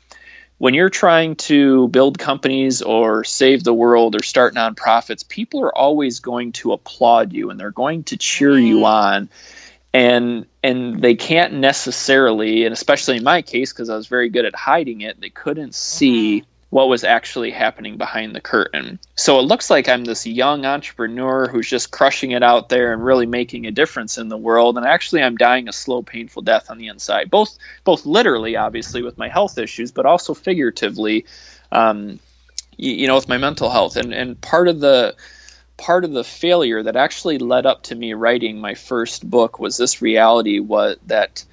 when 0.56 0.74
you're 0.74 0.90
trying 0.90 1.36
to 1.36 1.86
build 1.88 2.18
companies 2.18 2.82
or 2.82 3.22
save 3.22 3.62
the 3.62 3.74
world 3.74 4.16
or 4.16 4.22
start 4.24 4.54
nonprofits, 4.54 5.26
people 5.26 5.62
are 5.62 5.76
always 5.76 6.18
going 6.18 6.52
to 6.52 6.72
applaud 6.72 7.32
you 7.32 7.50
and 7.50 7.60
they're 7.60 7.70
going 7.70 8.02
to 8.04 8.16
cheer 8.16 8.58
you 8.58 8.76
mm-hmm. 8.76 8.84
on. 8.84 9.28
And 9.94 10.46
and 10.62 11.00
they 11.00 11.14
can't 11.14 11.54
necessarily 11.54 12.64
and 12.64 12.72
especially 12.72 13.16
in 13.16 13.24
my 13.24 13.42
case 13.42 13.72
because 13.72 13.88
I 13.88 13.96
was 13.96 14.06
very 14.06 14.28
good 14.28 14.44
at 14.44 14.54
hiding 14.54 15.00
it, 15.00 15.20
they 15.20 15.30
couldn't 15.30 15.74
see 15.74 16.40
mm-hmm. 16.40 16.50
What 16.70 16.88
was 16.88 17.02
actually 17.02 17.50
happening 17.50 17.96
behind 17.96 18.34
the 18.34 18.40
curtain. 18.40 18.98
So 19.14 19.38
it 19.38 19.42
looks 19.42 19.70
like 19.70 19.88
I'm 19.88 20.04
this 20.04 20.26
young 20.26 20.66
entrepreneur 20.66 21.48
who's 21.48 21.68
just 21.68 21.90
crushing 21.90 22.32
it 22.32 22.42
out 22.42 22.68
there 22.68 22.92
and 22.92 23.02
really 23.02 23.26
making 23.26 23.66
a 23.66 23.70
difference 23.70 24.18
in 24.18 24.28
the 24.28 24.36
world. 24.36 24.76
And 24.76 24.86
actually, 24.86 25.22
I'm 25.22 25.36
dying 25.36 25.68
a 25.68 25.72
slow, 25.72 26.02
painful 26.02 26.42
death 26.42 26.70
on 26.70 26.76
the 26.76 26.88
inside, 26.88 27.30
both 27.30 27.56
both 27.84 28.04
literally, 28.04 28.56
obviously, 28.56 29.02
with 29.02 29.16
my 29.16 29.28
health 29.28 29.56
issues, 29.56 29.92
but 29.92 30.04
also 30.04 30.34
figuratively, 30.34 31.24
um, 31.72 32.20
you, 32.76 32.92
you 32.92 33.06
know, 33.06 33.14
with 33.14 33.28
my 33.28 33.38
mental 33.38 33.70
health. 33.70 33.96
And 33.96 34.12
and 34.12 34.38
part 34.38 34.68
of 34.68 34.78
the 34.78 35.16
part 35.78 36.04
of 36.04 36.12
the 36.12 36.24
failure 36.24 36.82
that 36.82 36.96
actually 36.96 37.38
led 37.38 37.64
up 37.64 37.84
to 37.84 37.94
me 37.94 38.12
writing 38.12 38.60
my 38.60 38.74
first 38.74 39.28
book 39.28 39.58
was 39.58 39.78
this 39.78 40.02
reality 40.02 40.58
was 40.58 40.98
that 41.06 41.44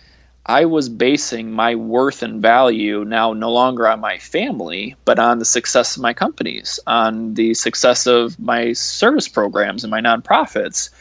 I 0.46 0.66
was 0.66 0.90
basing 0.90 1.52
my 1.52 1.74
worth 1.74 2.22
and 2.22 2.40
value 2.40 3.04
now 3.04 3.34
no 3.34 3.52
longer 3.52 3.88
on 3.88 4.00
my 4.00 4.20
family, 4.20 4.96
but 5.04 5.18
on 5.18 5.40
the 5.40 5.46
success 5.46 5.96
of 5.96 6.04
my 6.04 6.14
companies, 6.14 6.80
on 6.86 7.34
the 7.34 7.56
success 7.56 8.06
of 8.06 8.40
my 8.40 8.74
service 8.74 9.28
programs 9.28 9.84
and 9.84 9.90
my 9.90 10.02
nonprofits. 10.02 10.92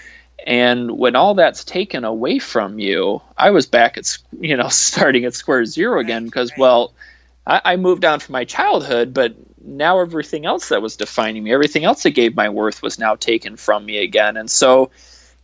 And 0.46 0.92
when 0.92 1.14
all 1.14 1.34
that's 1.34 1.64
taken 1.64 2.04
away 2.04 2.38
from 2.38 2.78
you, 2.78 3.20
I 3.36 3.50
was 3.50 3.66
back 3.66 3.98
at, 3.98 4.16
you 4.40 4.56
know, 4.56 4.68
starting 4.68 5.26
at 5.26 5.34
square 5.34 5.66
zero 5.66 6.00
again 6.00 6.24
because, 6.24 6.50
right. 6.52 6.58
well, 6.58 6.94
I, 7.46 7.60
I 7.64 7.76
moved 7.76 8.06
on 8.06 8.20
from 8.20 8.32
my 8.32 8.44
childhood, 8.44 9.12
but 9.12 9.34
now 9.62 10.00
everything 10.00 10.46
else 10.46 10.70
that 10.70 10.80
was 10.80 10.96
defining 10.96 11.44
me, 11.44 11.52
everything 11.52 11.84
else 11.84 12.02
that 12.04 12.10
gave 12.10 12.34
my 12.34 12.48
worth 12.48 12.82
was 12.82 12.98
now 12.98 13.14
taken 13.14 13.56
from 13.56 13.84
me 13.84 13.98
again. 13.98 14.38
And 14.38 14.50
so 14.50 14.90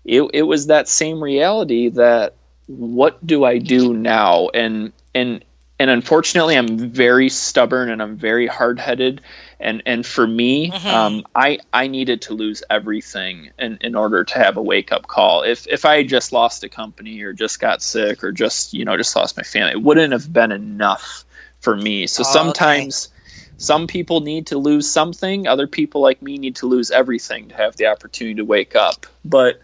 it, 0.07 0.23
it 0.33 0.43
was 0.43 0.69
that 0.69 0.89
same 0.89 1.23
reality 1.23 1.91
that 1.91 2.35
what 2.77 3.25
do 3.27 3.45
I 3.45 3.59
do 3.59 3.95
now? 3.95 4.49
And 4.49 4.93
and 5.15 5.45
and 5.79 5.89
unfortunately, 5.89 6.57
I'm 6.57 6.91
very 6.91 7.31
stubborn 7.31 7.91
and 7.91 8.03
I'm 8.03 8.17
very 8.17 8.47
hard 8.47 8.79
headed. 8.79 9.23
And 9.59 9.83
and 9.87 10.07
for 10.07 10.27
me, 10.27 10.71
mm-hmm. 10.71 10.87
um, 10.87 11.27
I 11.35 11.59
I 11.73 11.89
needed 11.89 12.23
to 12.23 12.35
lose 12.35 12.63
everything 12.71 13.51
in, 13.59 13.79
in 13.81 13.95
order 13.95 14.23
to 14.25 14.39
have 14.39 14.57
a 14.57 14.63
wake 14.63 14.93
up 14.93 15.07
call. 15.07 15.43
If 15.43 15.67
if 15.67 15.85
I 15.85 15.97
had 15.97 16.09
just 16.09 16.33
lost 16.33 16.63
a 16.65 16.69
company 16.69 17.23
or 17.23 17.33
just 17.33 17.61
got 17.61 17.83
sick 17.83 18.23
or 18.23 18.31
just 18.31 18.73
you 18.73 18.85
know 18.85 18.97
just 18.97 19.17
lost 19.17 19.37
my 19.37 19.43
family, 19.43 19.73
it 19.73 19.83
wouldn't 19.83 20.13
have 20.13 20.33
been 20.33 20.53
enough 20.53 21.25
for 21.61 21.77
me. 21.77 22.07
So 22.07 22.23
oh, 22.23 22.31
sometimes. 22.31 23.09
Okay. 23.09 23.17
Some 23.57 23.89
people 23.89 24.23
need 24.23 24.47
to 24.47 24.57
lose 24.57 24.91
something. 24.91 25.47
Other 25.47 25.67
people, 25.67 26.01
like 26.01 26.23
me, 26.23 26.39
need 26.39 26.57
to 26.57 26.67
lose 26.67 26.91
everything 26.91 27.49
to 27.49 27.55
have 27.55 27.77
the 27.77 27.89
opportunity 27.89 28.37
to 28.37 28.45
wake 28.47 28.75
up. 28.75 29.05
But 29.23 29.61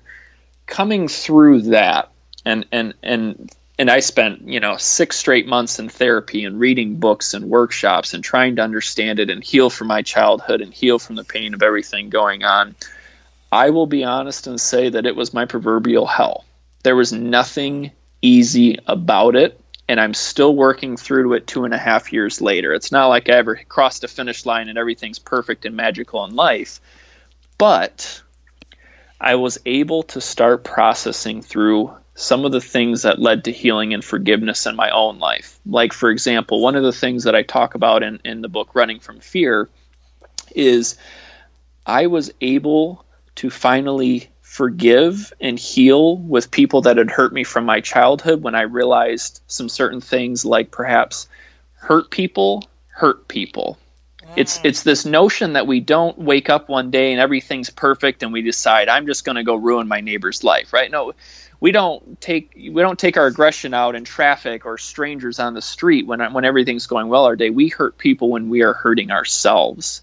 coming 0.67 1.09
through 1.09 1.63
that, 1.63 2.11
and 2.47 2.65
and 2.73 2.95
and 3.03 3.51
and 3.79 3.91
I 3.91 4.01
spent 4.01 4.49
you 4.49 4.61
know 4.61 4.79
six 4.79 5.19
straight 5.19 5.47
months 5.47 5.79
in 5.79 5.91
therapy 5.91 6.45
and 6.45 6.59
reading 6.59 6.97
books 6.97 7.35
and 7.35 7.51
workshops 7.51 8.15
and 8.15 8.25
trying 8.25 8.57
to 8.57 8.63
understand 8.63 9.19
it 9.19 9.29
and 9.29 9.45
heal 9.45 9.69
from 9.69 9.89
my 9.89 10.01
childhood 10.01 10.63
and 10.63 10.73
heal 10.73 10.99
from 10.99 11.17
the 11.17 11.25
pain 11.25 11.53
of 11.53 11.63
everything 11.63 12.09
going 12.09 12.45
on. 12.45 12.75
I 13.53 13.71
will 13.71 13.87
be 13.87 14.05
honest 14.05 14.47
and 14.47 14.61
say 14.61 14.89
that 14.89 15.07
it 15.07 15.17
was 15.17 15.35
my 15.35 15.45
proverbial 15.45 16.07
hell. 16.07 16.45
There 16.85 16.97
was 16.97 17.13
nothing 17.13 17.91
easy 18.23 18.79
about 18.87 19.37
it, 19.37 19.61
and 19.89 20.01
I'm 20.01 20.15
still 20.15 20.55
working 20.55 20.97
through 20.97 21.35
it 21.35 21.47
two 21.47 21.65
and 21.65 21.75
a 21.75 21.79
half 21.79 22.13
years 22.13 22.41
later. 22.41 22.75
It's 22.75 22.93
not 22.93 23.09
like 23.09 23.29
I 23.29 23.35
ever 23.35 23.57
crossed 23.69 24.05
a 24.05 24.09
finish 24.09 24.47
line 24.47 24.69
and 24.69 24.79
everything's 24.79 25.19
perfect 25.19 25.65
and 25.65 25.77
magical 25.77 26.25
in 26.25 26.35
life, 26.35 26.81
but 27.59 28.23
I 29.21 29.37
was 29.37 29.59
able 29.65 30.05
to 30.05 30.21
start 30.21 30.65
processing 30.65 31.43
through 31.43 31.97
some 32.17 32.47
of 32.47 32.51
the 32.51 32.63
things 32.63 33.03
that 33.03 33.21
led 33.21 33.45
to 33.45 33.53
healing 33.53 33.93
and 33.93 34.03
forgiveness 34.03 34.65
in 34.65 34.75
my 34.75 34.89
own 34.89 35.19
life. 35.19 35.61
Like, 35.67 35.93
for 35.93 36.11
example, 36.11 36.63
one 36.63 36.75
of 36.75 36.83
the 36.83 36.91
things 36.91 37.25
that 37.25 37.35
I 37.35 37.43
talk 37.43 37.75
about 37.75 38.03
in, 38.03 38.21
in 38.25 38.41
the 38.41 38.49
book 38.49 38.75
Running 38.75 39.01
from 39.01 39.21
Fear 39.21 39.69
is 40.55 40.97
I 41.85 42.07
was 42.07 42.33
able 42.41 43.05
to 43.37 43.51
finally 43.51 44.31
forgive 44.41 45.35
and 45.43 45.59
heal 45.59 46.17
with 46.17 46.51
people 46.51 46.81
that 46.83 46.97
had 46.97 47.11
hurt 47.11 47.35
me 47.35 47.45
from 47.45 47.67
my 47.67 47.81
childhood 47.81 48.43
when 48.43 48.55
I 48.55 48.63
realized 48.63 49.43
some 49.47 49.69
certain 49.69 50.01
things, 50.01 50.43
like 50.43 50.71
perhaps 50.71 51.29
hurt 51.75 52.11
people 52.11 52.65
hurt 52.89 53.29
people. 53.29 53.79
It's 54.35 54.59
mm. 54.59 54.65
it's 54.65 54.83
this 54.83 55.05
notion 55.05 55.53
that 55.53 55.67
we 55.67 55.81
don't 55.81 56.19
wake 56.19 56.49
up 56.49 56.69
one 56.69 56.91
day 56.91 57.13
and 57.13 57.21
everything's 57.21 57.71
perfect 57.71 58.23
and 58.23 58.33
we 58.33 58.43
decide 58.43 58.89
I'm 58.89 59.07
just 59.07 59.25
going 59.25 59.37
to 59.37 59.45
go 59.45 59.55
ruin 59.55 59.87
my 59.87 60.01
neighbor's 60.01 60.43
life, 60.43 60.73
right? 60.73 60.91
No, 60.91 61.13
we 61.61 61.73
don't 61.73 62.21
take 62.21 62.53
we 62.55 62.83
don't 62.83 62.99
take 62.99 63.17
our 63.17 63.27
aggression 63.27 63.75
out 63.75 63.95
in 63.95 64.05
traffic 64.05 64.67
or 64.67 64.79
strangers 64.79 65.39
on 65.39 65.55
the 65.55 65.63
street 65.63 66.07
when 66.07 66.21
when 66.33 66.45
everything's 66.45 66.87
going 66.87 67.09
well 67.09 67.25
our 67.25 67.37
day. 67.37 67.51
We 67.51 67.69
hurt 67.69 67.99
people 67.99 68.31
when 68.31 68.49
we 68.49 68.63
are 68.63 68.75
hurting 68.75 69.11
ourselves. 69.11 70.03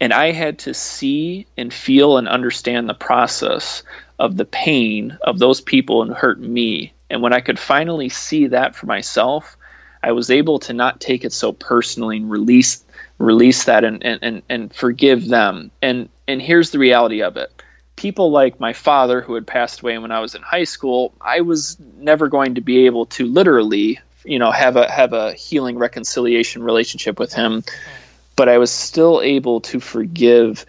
And 0.00 0.12
I 0.12 0.32
had 0.32 0.58
to 0.60 0.74
see 0.74 1.46
and 1.56 1.72
feel 1.72 2.18
and 2.18 2.28
understand 2.28 2.88
the 2.88 2.94
process 2.94 3.84
of 4.18 4.36
the 4.36 4.44
pain 4.44 5.16
of 5.22 5.38
those 5.38 5.60
people 5.60 6.02
and 6.02 6.12
hurt 6.12 6.38
me. 6.38 6.92
And 7.08 7.22
when 7.22 7.32
I 7.32 7.40
could 7.40 7.58
finally 7.58 8.08
see 8.08 8.48
that 8.48 8.74
for 8.74 8.86
myself, 8.86 9.56
I 10.02 10.12
was 10.12 10.30
able 10.30 10.58
to 10.60 10.72
not 10.72 11.00
take 11.00 11.24
it 11.24 11.32
so 11.32 11.52
personally 11.52 12.18
and 12.18 12.30
release 12.30 12.84
release 13.18 13.64
that 13.64 13.84
and, 13.84 14.04
and, 14.04 14.18
and, 14.22 14.42
and 14.48 14.74
forgive 14.74 15.26
them. 15.26 15.70
And 15.80 16.08
and 16.26 16.42
here's 16.42 16.70
the 16.70 16.78
reality 16.78 17.22
of 17.22 17.36
it 17.36 17.62
people 18.04 18.30
like 18.30 18.60
my 18.60 18.74
father, 18.74 19.22
who 19.22 19.34
had 19.34 19.46
passed 19.46 19.80
away 19.80 19.96
when 19.96 20.12
I 20.12 20.20
was 20.20 20.34
in 20.34 20.42
high 20.42 20.64
school, 20.64 21.14
I 21.22 21.40
was 21.40 21.78
never 21.80 22.28
going 22.28 22.56
to 22.56 22.60
be 22.60 22.84
able 22.84 23.06
to 23.16 23.24
literally, 23.24 23.98
you 24.26 24.38
know, 24.38 24.50
have 24.50 24.76
a 24.76 24.92
have 24.92 25.14
a 25.14 25.32
healing 25.32 25.78
reconciliation 25.78 26.62
relationship 26.62 27.18
with 27.18 27.32
him. 27.32 27.64
But 28.36 28.50
I 28.50 28.58
was 28.58 28.70
still 28.70 29.22
able 29.22 29.62
to 29.72 29.80
forgive 29.80 30.66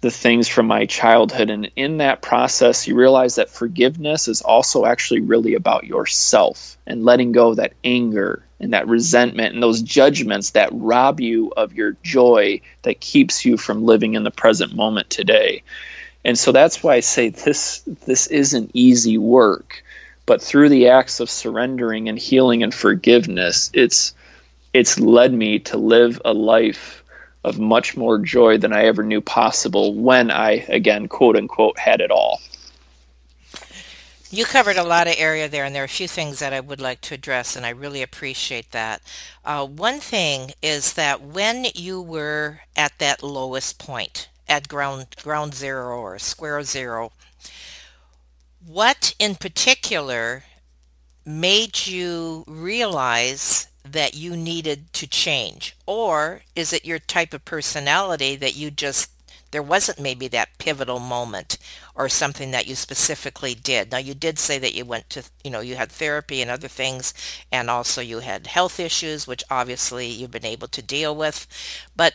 the 0.00 0.12
things 0.12 0.46
from 0.46 0.68
my 0.68 0.86
childhood. 0.86 1.50
And 1.50 1.72
in 1.74 1.96
that 1.96 2.22
process, 2.22 2.86
you 2.86 2.94
realize 2.94 3.34
that 3.34 3.50
forgiveness 3.50 4.28
is 4.28 4.42
also 4.42 4.84
actually 4.84 5.22
really 5.22 5.54
about 5.54 5.82
yourself 5.82 6.78
and 6.86 7.04
letting 7.04 7.32
go 7.32 7.48
of 7.48 7.56
that 7.56 7.72
anger 7.82 8.46
and 8.60 8.74
that 8.74 8.86
resentment 8.86 9.54
and 9.54 9.62
those 9.62 9.82
judgments 9.82 10.50
that 10.50 10.68
rob 10.70 11.18
you 11.18 11.52
of 11.56 11.72
your 11.72 11.96
joy 12.04 12.60
that 12.82 13.00
keeps 13.00 13.44
you 13.44 13.56
from 13.56 13.84
living 13.84 14.14
in 14.14 14.22
the 14.22 14.30
present 14.30 14.72
moment 14.72 15.10
today. 15.10 15.64
And 16.26 16.36
so 16.36 16.50
that's 16.50 16.82
why 16.82 16.96
I 16.96 17.00
say 17.00 17.28
this 17.28 17.82
this 18.04 18.26
isn't 18.26 18.72
easy 18.74 19.16
work, 19.16 19.84
but 20.26 20.42
through 20.42 20.70
the 20.70 20.88
acts 20.88 21.20
of 21.20 21.30
surrendering 21.30 22.08
and 22.08 22.18
healing 22.18 22.64
and 22.64 22.74
forgiveness, 22.74 23.70
it's 23.72 24.12
it's 24.74 24.98
led 24.98 25.32
me 25.32 25.60
to 25.60 25.76
live 25.76 26.20
a 26.24 26.34
life 26.34 27.04
of 27.44 27.60
much 27.60 27.96
more 27.96 28.18
joy 28.18 28.58
than 28.58 28.72
I 28.72 28.86
ever 28.86 29.04
knew 29.04 29.20
possible 29.20 29.94
when 29.94 30.32
I 30.32 30.66
again 30.66 31.06
quote 31.06 31.36
unquote 31.36 31.78
had 31.78 32.00
it 32.00 32.10
all. 32.10 32.40
You 34.28 34.46
covered 34.46 34.76
a 34.76 34.82
lot 34.82 35.06
of 35.06 35.14
area 35.16 35.48
there, 35.48 35.64
and 35.64 35.72
there 35.72 35.84
are 35.84 35.84
a 35.84 35.88
few 35.88 36.08
things 36.08 36.40
that 36.40 36.52
I 36.52 36.58
would 36.58 36.80
like 36.80 37.02
to 37.02 37.14
address, 37.14 37.54
and 37.54 37.64
I 37.64 37.70
really 37.70 38.02
appreciate 38.02 38.72
that. 38.72 39.00
Uh, 39.44 39.64
one 39.64 40.00
thing 40.00 40.50
is 40.60 40.94
that 40.94 41.22
when 41.22 41.66
you 41.76 42.02
were 42.02 42.62
at 42.76 42.98
that 42.98 43.22
lowest 43.22 43.78
point, 43.78 44.26
at 44.48 44.68
ground 44.68 45.06
ground 45.22 45.54
zero 45.54 45.98
or 45.98 46.18
square 46.18 46.62
zero, 46.62 47.12
what 48.64 49.14
in 49.18 49.34
particular 49.34 50.44
made 51.24 51.86
you 51.86 52.44
realize 52.46 53.66
that 53.84 54.14
you 54.14 54.36
needed 54.36 54.92
to 54.92 55.06
change? 55.06 55.76
Or 55.86 56.42
is 56.54 56.72
it 56.72 56.84
your 56.84 56.98
type 56.98 57.34
of 57.34 57.44
personality 57.44 58.36
that 58.36 58.56
you 58.56 58.70
just, 58.70 59.10
there 59.50 59.62
wasn't 59.62 60.00
maybe 60.00 60.28
that 60.28 60.58
pivotal 60.58 60.98
moment 60.98 61.58
or 61.94 62.08
something 62.08 62.50
that 62.50 62.66
you 62.66 62.74
specifically 62.74 63.54
did? 63.54 63.90
Now, 63.92 63.98
you 63.98 64.14
did 64.14 64.38
say 64.38 64.58
that 64.58 64.74
you 64.74 64.84
went 64.84 65.08
to, 65.10 65.24
you 65.44 65.50
know, 65.50 65.60
you 65.60 65.76
had 65.76 65.90
therapy 65.90 66.42
and 66.42 66.50
other 66.50 66.68
things, 66.68 67.14
and 67.52 67.70
also 67.70 68.00
you 68.00 68.20
had 68.20 68.46
health 68.48 68.80
issues, 68.80 69.26
which 69.26 69.44
obviously 69.50 70.06
you've 70.06 70.30
been 70.30 70.44
able 70.44 70.68
to 70.68 70.82
deal 70.82 71.14
with. 71.14 71.46
But 71.94 72.14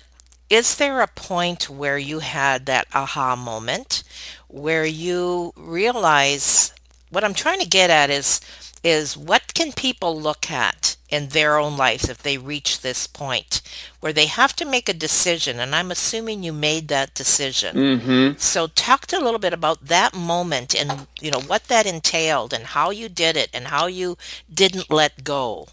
is 0.51 0.75
there 0.75 0.99
a 0.99 1.07
point 1.07 1.69
where 1.69 1.97
you 1.97 2.19
had 2.19 2.65
that 2.65 2.85
aha 2.93 3.37
moment 3.37 4.03
where 4.49 4.85
you 4.85 5.53
realize 5.55 6.73
what 7.09 7.23
I'm 7.23 7.33
trying 7.33 7.61
to 7.61 7.67
get 7.67 7.89
at 7.89 8.09
is 8.09 8.41
is 8.83 9.15
what 9.15 9.53
can 9.53 9.71
people 9.71 10.19
look 10.19 10.49
at 10.51 10.97
in 11.07 11.29
their 11.29 11.57
own 11.57 11.77
lives 11.77 12.09
if 12.09 12.23
they 12.23 12.37
reach 12.37 12.81
this 12.81 13.05
point 13.05 13.61
where 13.99 14.11
they 14.11 14.25
have 14.25 14.53
to 14.57 14.65
make 14.65 14.89
a 14.89 14.93
decision? 14.93 15.57
And 15.57 15.73
i'm 15.73 15.89
assuming 15.89 16.43
you 16.43 16.51
made 16.51 16.89
that 16.89 17.13
decision. 17.13 17.75
Mm-hmm. 17.77 18.37
so 18.37 18.67
talk 18.67 19.07
to 19.07 19.17
a 19.17 19.23
little 19.23 19.39
bit 19.39 19.53
about 19.53 19.85
that 19.87 20.13
moment 20.13 20.75
and 20.75 21.07
you 21.21 21.31
know 21.31 21.39
what 21.39 21.65
that 21.65 21.85
entailed 21.85 22.51
and 22.53 22.65
how 22.65 22.89
you 22.89 23.07
did 23.07 23.37
it 23.37 23.49
and 23.53 23.67
how 23.67 23.85
you 23.85 24.17
didn't 24.53 24.91
let 24.91 25.23
go. 25.23 25.67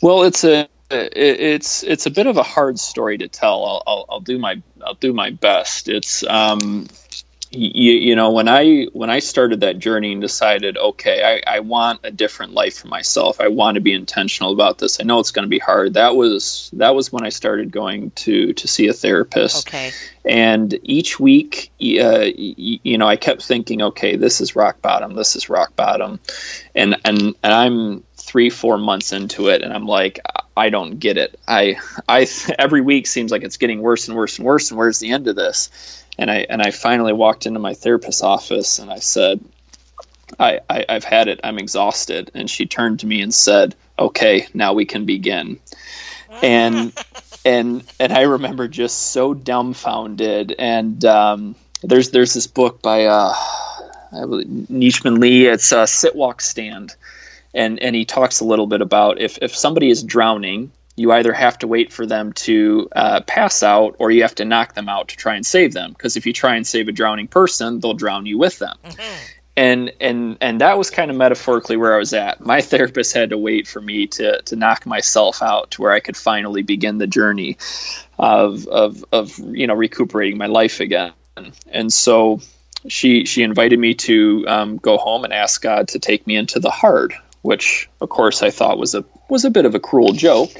Well, 0.00 0.22
it's 0.22 0.44
a 0.44 0.68
it, 0.94 1.40
it's 1.40 1.82
it's 1.82 2.06
a 2.06 2.10
bit 2.10 2.26
of 2.26 2.36
a 2.36 2.42
hard 2.42 2.78
story 2.78 3.18
to 3.18 3.28
tell. 3.28 3.64
I'll, 3.64 3.82
I'll, 3.86 4.04
I'll 4.08 4.20
do 4.20 4.38
my 4.38 4.62
I'll 4.82 4.94
do 4.94 5.12
my 5.12 5.30
best. 5.30 5.88
It's 5.88 6.24
um, 6.24 6.86
you, 7.50 7.92
you 7.92 8.16
know 8.16 8.32
when 8.32 8.48
I 8.48 8.84
when 8.92 9.10
I 9.10 9.20
started 9.20 9.60
that 9.60 9.78
journey 9.78 10.12
and 10.12 10.20
decided, 10.20 10.76
okay, 10.76 11.42
I, 11.46 11.56
I 11.56 11.60
want 11.60 12.00
a 12.04 12.10
different 12.10 12.52
life 12.52 12.78
for 12.78 12.88
myself. 12.88 13.40
I 13.40 13.48
want 13.48 13.76
to 13.76 13.80
be 13.80 13.92
intentional 13.92 14.52
about 14.52 14.78
this. 14.78 15.00
I 15.00 15.04
know 15.04 15.20
it's 15.20 15.30
going 15.30 15.44
to 15.44 15.50
be 15.50 15.58
hard. 15.58 15.94
That 15.94 16.16
was 16.16 16.70
that 16.74 16.94
was 16.94 17.12
when 17.12 17.24
I 17.24 17.28
started 17.28 17.70
going 17.70 18.10
to 18.12 18.52
to 18.54 18.68
see 18.68 18.88
a 18.88 18.92
therapist. 18.92 19.68
okay 19.68 19.92
And 20.24 20.78
each 20.82 21.20
week, 21.20 21.70
uh, 21.80 22.26
y- 22.26 22.80
you 22.82 22.98
know, 22.98 23.06
I 23.06 23.16
kept 23.16 23.44
thinking, 23.44 23.82
okay, 23.82 24.16
this 24.16 24.40
is 24.40 24.56
rock 24.56 24.80
bottom. 24.80 25.14
This 25.14 25.36
is 25.36 25.48
rock 25.48 25.76
bottom, 25.76 26.18
and 26.74 26.96
and 27.04 27.34
and 27.42 27.52
I'm 27.52 28.04
three, 28.24 28.50
four 28.50 28.78
months 28.78 29.12
into 29.12 29.48
it, 29.48 29.62
and 29.62 29.72
I'm 29.72 29.86
like, 29.86 30.20
I 30.56 30.70
don't 30.70 30.98
get 30.98 31.16
it. 31.16 31.38
I, 31.46 31.76
I 32.08 32.26
every 32.58 32.80
week 32.80 33.06
seems 33.06 33.30
like 33.30 33.42
it's 33.42 33.56
getting 33.56 33.80
worse 33.80 34.08
and 34.08 34.16
worse 34.16 34.38
and 34.38 34.46
worse. 34.46 34.70
And 34.70 34.78
where's 34.78 34.98
the 34.98 35.10
end 35.10 35.28
of 35.28 35.36
this? 35.36 36.04
And 36.18 36.30
I 36.30 36.46
and 36.48 36.62
I 36.62 36.70
finally 36.70 37.12
walked 37.12 37.46
into 37.46 37.60
my 37.60 37.74
therapist's 37.74 38.22
office, 38.22 38.78
and 38.78 38.90
I 38.90 38.98
said, 38.98 39.40
I, 40.38 40.60
I 40.68 40.84
I've 40.88 41.04
had 41.04 41.28
it. 41.28 41.40
I'm 41.44 41.58
exhausted. 41.58 42.30
And 42.34 42.48
she 42.48 42.66
turned 42.66 43.00
to 43.00 43.06
me 43.06 43.20
and 43.20 43.34
said, 43.34 43.74
Okay, 43.98 44.46
now 44.54 44.72
we 44.72 44.84
can 44.84 45.04
begin. 45.04 45.58
And 46.42 46.92
and 47.44 47.84
and 48.00 48.12
I 48.12 48.22
remember 48.22 48.68
just 48.68 49.12
so 49.12 49.34
dumbfounded. 49.34 50.54
And 50.58 51.04
um, 51.04 51.56
there's 51.82 52.10
there's 52.10 52.34
this 52.34 52.46
book 52.46 52.80
by 52.80 53.06
uh, 53.06 53.34
Watchman 54.12 55.14
Nee. 55.14 55.46
It's 55.46 55.72
uh, 55.72 55.86
Sit 55.86 56.14
Walk 56.14 56.40
Stand, 56.40 56.94
and 57.54 57.80
and 57.80 57.94
he 57.94 58.04
talks 58.04 58.40
a 58.40 58.44
little 58.44 58.66
bit 58.66 58.80
about 58.80 59.20
if 59.20 59.38
if 59.40 59.56
somebody 59.56 59.90
is 59.90 60.02
drowning, 60.02 60.72
you 60.96 61.12
either 61.12 61.32
have 61.32 61.58
to 61.58 61.66
wait 61.66 61.92
for 61.92 62.06
them 62.06 62.32
to 62.32 62.88
uh, 62.94 63.20
pass 63.22 63.62
out 63.62 63.96
or 63.98 64.10
you 64.10 64.22
have 64.22 64.34
to 64.36 64.44
knock 64.44 64.74
them 64.74 64.88
out 64.88 65.08
to 65.08 65.16
try 65.16 65.36
and 65.36 65.46
save 65.46 65.72
them. 65.72 65.92
Because 65.92 66.16
if 66.16 66.26
you 66.26 66.32
try 66.32 66.56
and 66.56 66.66
save 66.66 66.88
a 66.88 66.92
drowning 66.92 67.28
person, 67.28 67.80
they'll 67.80 67.94
drown 67.94 68.26
you 68.26 68.38
with 68.38 68.58
them 68.58 68.76
and 69.56 69.92
and 70.00 70.38
and 70.40 70.60
that 70.60 70.78
was 70.78 70.90
kind 70.90 71.10
of 71.10 71.16
metaphorically 71.16 71.76
where 71.76 71.94
I 71.94 71.98
was 71.98 72.12
at. 72.12 72.40
My 72.40 72.60
therapist 72.60 73.14
had 73.14 73.30
to 73.30 73.38
wait 73.38 73.68
for 73.68 73.80
me 73.80 74.06
to 74.08 74.42
to 74.42 74.56
knock 74.56 74.86
myself 74.86 75.42
out 75.42 75.72
to 75.72 75.82
where 75.82 75.92
I 75.92 76.00
could 76.00 76.16
finally 76.16 76.62
begin 76.62 76.98
the 76.98 77.06
journey 77.06 77.58
of 78.18 78.66
of 78.66 79.04
of 79.12 79.38
you 79.38 79.66
know 79.66 79.74
recuperating 79.74 80.38
my 80.38 80.46
life 80.46 80.80
again. 80.80 81.12
And 81.70 81.92
so 81.92 82.40
she 82.88 83.24
she 83.26 83.42
invited 83.42 83.78
me 83.78 83.94
to 83.94 84.44
um, 84.46 84.76
go 84.76 84.98
home 84.98 85.24
and 85.24 85.32
ask 85.32 85.60
God 85.62 85.88
to 85.88 85.98
take 85.98 86.26
me 86.26 86.36
into 86.36 86.60
the 86.60 86.70
hard, 86.70 87.14
which 87.44 87.90
of 88.00 88.08
course 88.08 88.42
I 88.42 88.48
thought 88.48 88.78
was 88.78 88.94
a 88.94 89.04
was 89.28 89.44
a 89.44 89.50
bit 89.50 89.66
of 89.66 89.74
a 89.74 89.80
cruel 89.80 90.12
joke. 90.12 90.50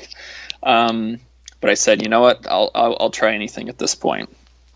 Um, 0.62 1.18
but 1.62 1.70
I 1.70 1.74
said, 1.74 2.02
you 2.02 2.10
know 2.10 2.20
what, 2.20 2.46
I'll, 2.46 2.70
I'll 2.74 2.96
I'll 3.00 3.10
try 3.10 3.34
anything 3.34 3.70
at 3.70 3.78
this 3.78 3.94
point. 3.94 4.28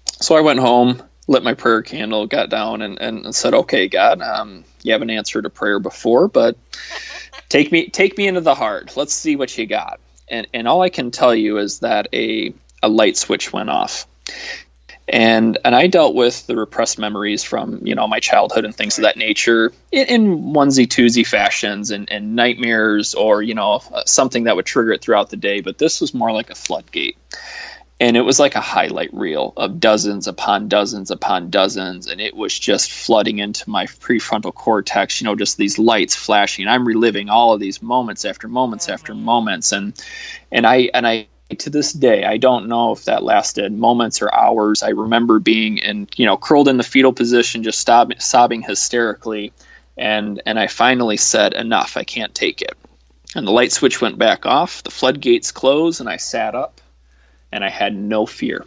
So 0.06 0.34
I 0.34 0.40
went 0.40 0.58
home, 0.58 1.02
lit 1.26 1.42
my 1.42 1.52
prayer 1.52 1.82
candle, 1.82 2.26
got 2.26 2.48
down, 2.48 2.80
and, 2.80 2.98
and 2.98 3.34
said, 3.34 3.52
"Okay, 3.52 3.88
God, 3.88 4.22
um, 4.22 4.64
you 4.82 4.92
haven't 4.92 5.10
answered 5.10 5.44
a 5.44 5.50
prayer 5.50 5.78
before, 5.80 6.28
but 6.28 6.56
take 7.50 7.70
me 7.70 7.88
take 7.90 8.16
me 8.16 8.26
into 8.26 8.40
the 8.40 8.54
heart. 8.54 8.96
Let's 8.96 9.12
see 9.12 9.36
what 9.36 9.56
you 9.58 9.66
got." 9.66 10.00
And 10.28 10.46
and 10.54 10.66
all 10.66 10.80
I 10.80 10.88
can 10.88 11.10
tell 11.10 11.34
you 11.34 11.58
is 11.58 11.80
that 11.80 12.08
a 12.14 12.54
a 12.82 12.88
light 12.88 13.18
switch 13.18 13.52
went 13.52 13.68
off, 13.68 14.06
and 15.08 15.58
and 15.64 15.74
I 15.74 15.86
dealt 15.86 16.14
with 16.14 16.46
the 16.46 16.56
repressed 16.56 16.98
memories 16.98 17.42
from 17.42 17.86
you 17.86 17.94
know 17.94 18.06
my 18.06 18.20
childhood 18.20 18.64
and 18.64 18.74
things 18.74 18.98
of 18.98 19.02
that 19.02 19.16
nature 19.16 19.72
in, 19.90 20.06
in 20.06 20.38
onesie 20.52 20.86
twosie 20.86 21.26
fashions 21.26 21.90
and, 21.90 22.10
and 22.10 22.36
nightmares 22.36 23.14
or 23.14 23.42
you 23.42 23.54
know 23.54 23.80
uh, 23.92 24.02
something 24.04 24.44
that 24.44 24.56
would 24.56 24.66
trigger 24.66 24.92
it 24.92 25.02
throughout 25.02 25.30
the 25.30 25.36
day. 25.36 25.60
But 25.60 25.78
this 25.78 26.00
was 26.00 26.12
more 26.14 26.32
like 26.32 26.50
a 26.50 26.54
floodgate. 26.54 27.16
And 28.00 28.16
it 28.16 28.20
was 28.20 28.38
like 28.38 28.54
a 28.54 28.60
highlight 28.60 29.12
reel 29.12 29.52
of 29.56 29.80
dozens 29.80 30.28
upon 30.28 30.68
dozens 30.68 31.10
upon 31.10 31.50
dozens. 31.50 32.06
And 32.06 32.20
it 32.20 32.36
was 32.36 32.56
just 32.56 32.92
flooding 32.92 33.40
into 33.40 33.68
my 33.68 33.86
prefrontal 33.86 34.54
cortex 34.54 35.20
you 35.20 35.24
know 35.24 35.34
just 35.34 35.56
these 35.56 35.78
lights 35.78 36.14
flashing. 36.14 36.68
I'm 36.68 36.86
reliving 36.86 37.28
all 37.28 37.54
of 37.54 37.60
these 37.60 37.82
moments 37.82 38.24
after 38.24 38.46
moments 38.46 38.88
after 38.88 39.14
moments. 39.14 39.72
And 39.72 40.00
and 40.52 40.66
i 40.66 40.90
and 40.92 41.06
i 41.06 41.28
to 41.56 41.70
this 41.70 41.92
day 41.92 42.24
i 42.24 42.36
don't 42.36 42.68
know 42.68 42.92
if 42.92 43.04
that 43.04 43.22
lasted 43.22 43.72
moments 43.72 44.20
or 44.20 44.34
hours 44.34 44.82
i 44.82 44.90
remember 44.90 45.38
being 45.38 45.78
in 45.78 46.08
you 46.16 46.26
know 46.26 46.36
curled 46.36 46.68
in 46.68 46.76
the 46.76 46.82
fetal 46.82 47.12
position 47.12 47.62
just 47.62 47.86
sobbing, 47.86 48.18
sobbing 48.20 48.62
hysterically 48.62 49.52
and 49.96 50.42
and 50.44 50.58
i 50.58 50.66
finally 50.66 51.16
said 51.16 51.54
enough 51.54 51.96
i 51.96 52.04
can't 52.04 52.34
take 52.34 52.60
it 52.60 52.76
and 53.34 53.46
the 53.46 53.52
light 53.52 53.72
switch 53.72 54.00
went 54.00 54.18
back 54.18 54.46
off 54.46 54.82
the 54.82 54.90
floodgates 54.90 55.52
closed 55.52 56.00
and 56.00 56.08
i 56.08 56.16
sat 56.16 56.54
up 56.54 56.80
and 57.52 57.64
I 57.64 57.70
had 57.70 57.94
no 57.94 58.26
fear. 58.26 58.64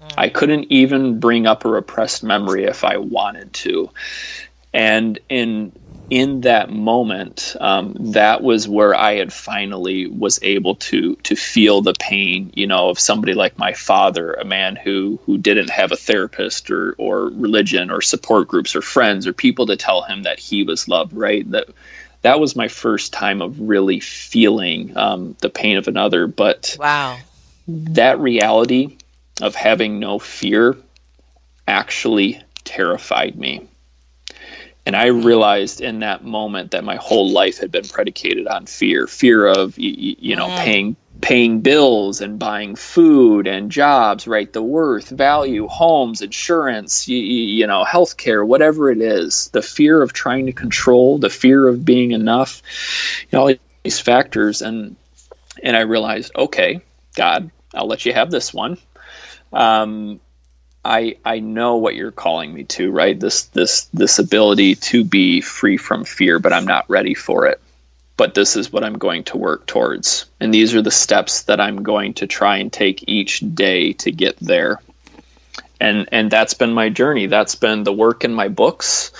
Hmm. 0.00 0.08
I 0.16 0.28
couldn't 0.28 0.72
even 0.72 1.20
bring 1.20 1.46
up 1.46 1.64
a 1.64 1.68
repressed 1.68 2.22
memory 2.22 2.64
if 2.64 2.84
I 2.84 2.98
wanted 2.98 3.52
to. 3.54 3.90
And 4.72 5.18
in 5.28 5.72
in 6.10 6.42
that 6.42 6.70
moment, 6.70 7.56
um, 7.60 7.96
that 8.12 8.42
was 8.42 8.68
where 8.68 8.94
I 8.94 9.16
had 9.16 9.32
finally 9.32 10.06
was 10.06 10.38
able 10.42 10.76
to 10.76 11.16
to 11.16 11.36
feel 11.36 11.82
the 11.82 11.94
pain, 11.98 12.52
you 12.54 12.66
know, 12.66 12.90
of 12.90 12.98
somebody 12.98 13.34
like 13.34 13.58
my 13.58 13.72
father, 13.72 14.34
a 14.34 14.44
man 14.44 14.76
who 14.76 15.18
who 15.26 15.38
didn't 15.38 15.70
have 15.70 15.92
a 15.92 15.96
therapist 15.96 16.70
or 16.70 16.94
or 16.98 17.26
religion 17.28 17.90
or 17.90 18.00
support 18.00 18.48
groups 18.48 18.76
or 18.76 18.82
friends 18.82 19.26
or 19.26 19.32
people 19.32 19.66
to 19.66 19.76
tell 19.76 20.02
him 20.02 20.24
that 20.24 20.38
he 20.38 20.64
was 20.64 20.88
loved. 20.88 21.12
Right. 21.12 21.48
That 21.50 21.68
that 22.22 22.40
was 22.40 22.56
my 22.56 22.68
first 22.68 23.12
time 23.12 23.42
of 23.42 23.60
really 23.60 24.00
feeling 24.00 24.96
um, 24.96 25.36
the 25.40 25.50
pain 25.50 25.76
of 25.76 25.88
another. 25.88 26.26
But 26.26 26.76
wow 26.78 27.18
that 27.66 28.18
reality 28.18 28.98
of 29.40 29.54
having 29.54 29.98
no 29.98 30.18
fear 30.18 30.76
actually 31.66 32.42
terrified 32.64 33.36
me. 33.36 33.66
And 34.86 34.94
I 34.94 35.06
realized 35.06 35.80
in 35.80 36.00
that 36.00 36.24
moment 36.24 36.72
that 36.72 36.84
my 36.84 36.96
whole 36.96 37.30
life 37.30 37.58
had 37.58 37.72
been 37.72 37.88
predicated 37.88 38.46
on 38.46 38.66
fear, 38.66 39.06
fear 39.06 39.46
of 39.46 39.78
you 39.78 40.36
know 40.36 40.48
Mm. 40.48 40.56
paying 40.56 40.96
paying 41.20 41.60
bills 41.60 42.20
and 42.20 42.38
buying 42.38 42.76
food 42.76 43.46
and 43.46 43.70
jobs, 43.70 44.26
right? 44.26 44.52
The 44.52 44.62
worth, 44.62 45.08
value, 45.08 45.66
homes, 45.68 46.20
insurance, 46.20 47.08
you, 47.08 47.16
you 47.16 47.66
know, 47.66 47.82
healthcare, 47.84 48.46
whatever 48.46 48.90
it 48.90 49.00
is. 49.00 49.48
The 49.52 49.62
fear 49.62 50.02
of 50.02 50.12
trying 50.12 50.46
to 50.46 50.52
control, 50.52 51.16
the 51.16 51.30
fear 51.30 51.66
of 51.66 51.82
being 51.82 52.10
enough, 52.10 52.60
you 53.30 53.38
know, 53.38 53.48
all 53.48 53.54
these 53.84 54.00
factors. 54.00 54.60
And 54.60 54.96
and 55.62 55.76
I 55.76 55.80
realized, 55.82 56.32
okay, 56.36 56.82
God, 57.16 57.50
I'll 57.72 57.86
let 57.86 58.04
you 58.04 58.12
have 58.12 58.30
this 58.30 58.52
one. 58.52 58.76
Um, 59.52 60.20
I 60.84 61.16
I 61.24 61.40
know 61.40 61.76
what 61.76 61.94
you're 61.94 62.10
calling 62.10 62.52
me 62.52 62.64
to, 62.64 62.90
right? 62.90 63.18
This 63.18 63.44
this 63.44 63.84
this 63.94 64.18
ability 64.18 64.74
to 64.76 65.04
be 65.04 65.40
free 65.40 65.76
from 65.76 66.04
fear, 66.04 66.38
but 66.38 66.52
I'm 66.52 66.66
not 66.66 66.88
ready 66.88 67.14
for 67.14 67.46
it. 67.46 67.60
But 68.16 68.34
this 68.34 68.54
is 68.54 68.72
what 68.72 68.84
I'm 68.84 68.98
going 68.98 69.24
to 69.24 69.38
work 69.38 69.66
towards, 69.66 70.26
and 70.38 70.52
these 70.52 70.74
are 70.74 70.82
the 70.82 70.90
steps 70.90 71.44
that 71.44 71.60
I'm 71.60 71.82
going 71.82 72.14
to 72.14 72.26
try 72.26 72.58
and 72.58 72.72
take 72.72 73.08
each 73.08 73.40
day 73.40 73.94
to 73.94 74.12
get 74.12 74.36
there. 74.38 74.80
And 75.80 76.08
and 76.12 76.30
that's 76.30 76.54
been 76.54 76.72
my 76.72 76.90
journey. 76.90 77.26
That's 77.26 77.56
been 77.56 77.82
the 77.82 77.92
work 77.92 78.24
in 78.24 78.32
my 78.32 78.48
books. 78.48 79.10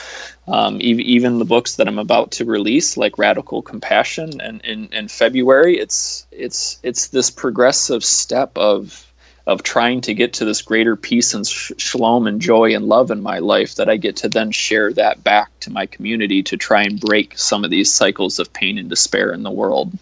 Um, 0.46 0.76
even 0.80 1.38
the 1.38 1.46
books 1.46 1.76
that 1.76 1.88
I'm 1.88 1.98
about 1.98 2.32
to 2.32 2.44
release, 2.44 2.98
like 2.98 3.16
Radical 3.16 3.62
Compassion, 3.62 4.42
and 4.42 4.60
in, 4.92 5.08
February, 5.08 5.78
it's 5.78 6.26
it's 6.30 6.78
it's 6.82 7.08
this 7.08 7.30
progressive 7.30 8.04
step 8.04 8.58
of 8.58 9.10
of 9.46 9.62
trying 9.62 10.00
to 10.02 10.14
get 10.14 10.34
to 10.34 10.44
this 10.44 10.62
greater 10.62 10.96
peace 10.96 11.34
and 11.34 11.46
sh- 11.46 11.72
shalom 11.76 12.26
and 12.26 12.40
joy 12.40 12.74
and 12.74 12.86
love 12.86 13.10
in 13.10 13.22
my 13.22 13.40
life 13.40 13.74
that 13.74 13.90
I 13.90 13.96
get 13.96 14.16
to 14.18 14.28
then 14.28 14.50
share 14.50 14.92
that 14.94 15.22
back 15.22 15.50
to 15.60 15.70
my 15.70 15.86
community 15.86 16.42
to 16.44 16.56
try 16.56 16.82
and 16.82 16.98
break 16.98 17.36
some 17.38 17.64
of 17.64 17.70
these 17.70 17.92
cycles 17.92 18.38
of 18.38 18.52
pain 18.52 18.78
and 18.78 18.88
despair 18.88 19.32
in 19.32 19.42
the 19.42 19.50
world. 19.50 19.92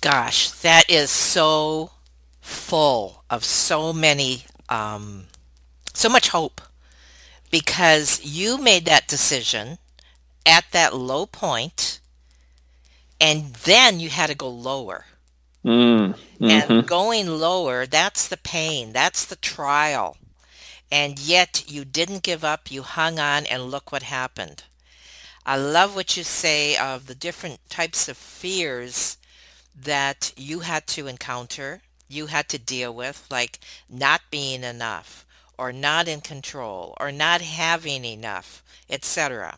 Gosh, 0.00 0.50
that 0.62 0.90
is 0.90 1.10
so 1.10 1.90
full 2.40 3.24
of 3.28 3.44
so 3.44 3.92
many, 3.92 4.44
um, 4.68 5.26
so 5.92 6.08
much 6.08 6.30
hope 6.30 6.60
because 7.50 8.24
you 8.24 8.56
made 8.56 8.86
that 8.86 9.06
decision 9.06 9.78
at 10.46 10.64
that 10.72 10.96
low 10.96 11.26
point 11.26 12.00
and 13.20 13.54
then 13.54 14.00
you 14.00 14.08
had 14.08 14.28
to 14.28 14.34
go 14.34 14.48
lower 14.48 15.04
Mm, 15.64 16.14
mm-hmm. 16.14 16.44
And 16.44 16.86
going 16.86 17.28
lower, 17.28 17.86
that's 17.86 18.26
the 18.26 18.36
pain, 18.36 18.92
that's 18.92 19.24
the 19.24 19.36
trial. 19.36 20.16
And 20.90 21.18
yet 21.18 21.64
you 21.66 21.84
didn't 21.84 22.22
give 22.22 22.44
up, 22.44 22.70
you 22.70 22.82
hung 22.82 23.18
on, 23.18 23.46
and 23.46 23.70
look 23.70 23.92
what 23.92 24.02
happened. 24.02 24.64
I 25.46 25.56
love 25.56 25.94
what 25.94 26.16
you 26.16 26.22
say 26.22 26.76
of 26.76 27.06
the 27.06 27.14
different 27.14 27.60
types 27.68 28.08
of 28.08 28.16
fears 28.16 29.16
that 29.74 30.32
you 30.36 30.60
had 30.60 30.86
to 30.88 31.06
encounter, 31.06 31.80
you 32.08 32.26
had 32.26 32.48
to 32.50 32.58
deal 32.58 32.94
with, 32.94 33.26
like 33.30 33.58
not 33.88 34.20
being 34.30 34.62
enough, 34.62 35.24
or 35.56 35.72
not 35.72 36.08
in 36.08 36.20
control, 36.20 36.94
or 37.00 37.10
not 37.10 37.40
having 37.40 38.04
enough, 38.04 38.62
etc. 38.90 39.56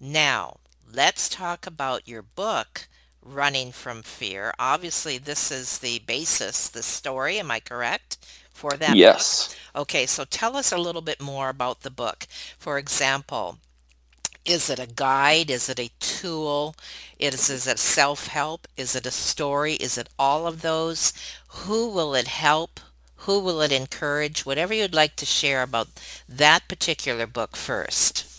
Now, 0.00 0.56
let's 0.92 1.28
talk 1.28 1.66
about 1.66 2.08
your 2.08 2.22
book 2.22 2.88
running 3.22 3.72
from 3.72 4.02
fear. 4.02 4.52
Obviously, 4.58 5.18
this 5.18 5.50
is 5.50 5.78
the 5.78 6.00
basis, 6.00 6.68
the 6.68 6.82
story. 6.82 7.38
Am 7.38 7.50
I 7.50 7.60
correct? 7.60 8.18
For 8.52 8.72
that 8.72 8.96
yes. 8.96 9.48
Book? 9.48 9.82
Okay, 9.82 10.06
so 10.06 10.24
tell 10.24 10.56
us 10.56 10.72
a 10.72 10.78
little 10.78 11.00
bit 11.02 11.20
more 11.20 11.48
about 11.48 11.80
the 11.82 11.90
book. 11.90 12.26
For 12.58 12.78
example, 12.78 13.58
is 14.44 14.68
it 14.68 14.78
a 14.78 14.86
guide? 14.86 15.50
Is 15.50 15.68
it 15.68 15.78
a 15.78 15.90
tool? 16.00 16.74
Is, 17.18 17.48
is 17.48 17.66
it 17.66 17.78
self-help? 17.78 18.68
Is 18.76 18.94
it 18.94 19.06
a 19.06 19.10
story? 19.10 19.74
Is 19.74 19.96
it 19.96 20.08
all 20.18 20.46
of 20.46 20.62
those? 20.62 21.12
Who 21.48 21.88
will 21.88 22.14
it 22.14 22.28
help? 22.28 22.80
Who 23.18 23.38
will 23.38 23.60
it 23.60 23.72
encourage? 23.72 24.44
Whatever 24.44 24.74
you'd 24.74 24.94
like 24.94 25.14
to 25.16 25.26
share 25.26 25.62
about 25.62 25.88
that 26.28 26.66
particular 26.68 27.26
book 27.26 27.56
first. 27.56 28.31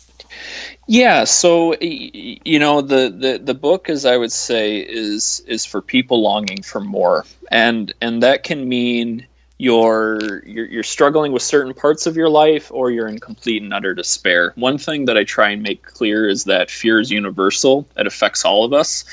Yeah, 0.87 1.23
so 1.23 1.75
you 1.79 2.59
know 2.59 2.81
the, 2.81 3.09
the 3.09 3.39
the 3.41 3.53
book, 3.53 3.89
as 3.89 4.05
I 4.05 4.17
would 4.17 4.31
say, 4.31 4.79
is 4.79 5.41
is 5.47 5.65
for 5.65 5.81
people 5.81 6.21
longing 6.21 6.61
for 6.61 6.81
more, 6.81 7.25
and 7.49 7.93
and 8.01 8.23
that 8.23 8.43
can 8.43 8.67
mean 8.67 9.27
you're, 9.57 10.43
you're 10.45 10.65
you're 10.65 10.83
struggling 10.83 11.31
with 11.31 11.41
certain 11.41 11.73
parts 11.73 12.05
of 12.05 12.17
your 12.17 12.27
life, 12.27 12.69
or 12.69 12.91
you're 12.91 13.07
in 13.07 13.19
complete 13.19 13.63
and 13.63 13.73
utter 13.73 13.93
despair. 13.93 14.51
One 14.55 14.77
thing 14.77 15.05
that 15.05 15.17
I 15.17 15.23
try 15.23 15.51
and 15.51 15.63
make 15.63 15.83
clear 15.83 16.27
is 16.27 16.45
that 16.45 16.69
fear 16.69 16.99
is 16.99 17.09
universal; 17.09 17.87
it 17.95 18.05
affects 18.05 18.43
all 18.43 18.65
of 18.65 18.73
us. 18.73 19.05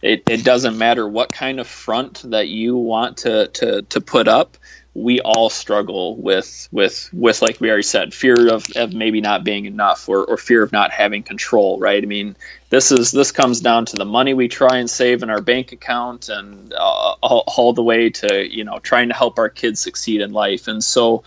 It, 0.00 0.22
it 0.30 0.44
doesn't 0.44 0.78
matter 0.78 1.06
what 1.06 1.32
kind 1.32 1.60
of 1.60 1.66
front 1.66 2.22
that 2.30 2.48
you 2.48 2.76
want 2.76 3.18
to 3.18 3.48
to 3.48 3.82
to 3.82 4.00
put 4.00 4.28
up 4.28 4.56
we 5.02 5.20
all 5.20 5.48
struggle 5.48 6.16
with 6.16 6.68
with 6.72 7.08
with 7.12 7.40
like 7.40 7.60
we 7.60 7.68
already 7.68 7.82
said 7.82 8.12
fear 8.12 8.52
of, 8.52 8.64
of 8.76 8.92
maybe 8.92 9.20
not 9.20 9.44
being 9.44 9.64
enough 9.64 10.08
or, 10.08 10.24
or 10.24 10.36
fear 10.36 10.62
of 10.62 10.72
not 10.72 10.90
having 10.90 11.22
control 11.22 11.78
right? 11.78 12.02
I 12.02 12.06
mean 12.06 12.36
this 12.70 12.92
is 12.92 13.12
this 13.12 13.32
comes 13.32 13.60
down 13.60 13.86
to 13.86 13.96
the 13.96 14.04
money 14.04 14.34
we 14.34 14.48
try 14.48 14.78
and 14.78 14.90
save 14.90 15.22
in 15.22 15.30
our 15.30 15.40
bank 15.40 15.72
account 15.72 16.28
and 16.28 16.72
uh, 16.72 16.76
all, 17.22 17.44
all, 17.46 17.72
the 17.72 17.82
way 17.82 18.10
to 18.10 18.46
you 18.46 18.64
know 18.64 18.78
trying 18.78 19.08
to 19.08 19.14
help 19.14 19.38
our 19.38 19.48
kids 19.48 19.80
succeed 19.80 20.20
in 20.20 20.32
life. 20.32 20.68
And 20.68 20.82
so 20.82 21.22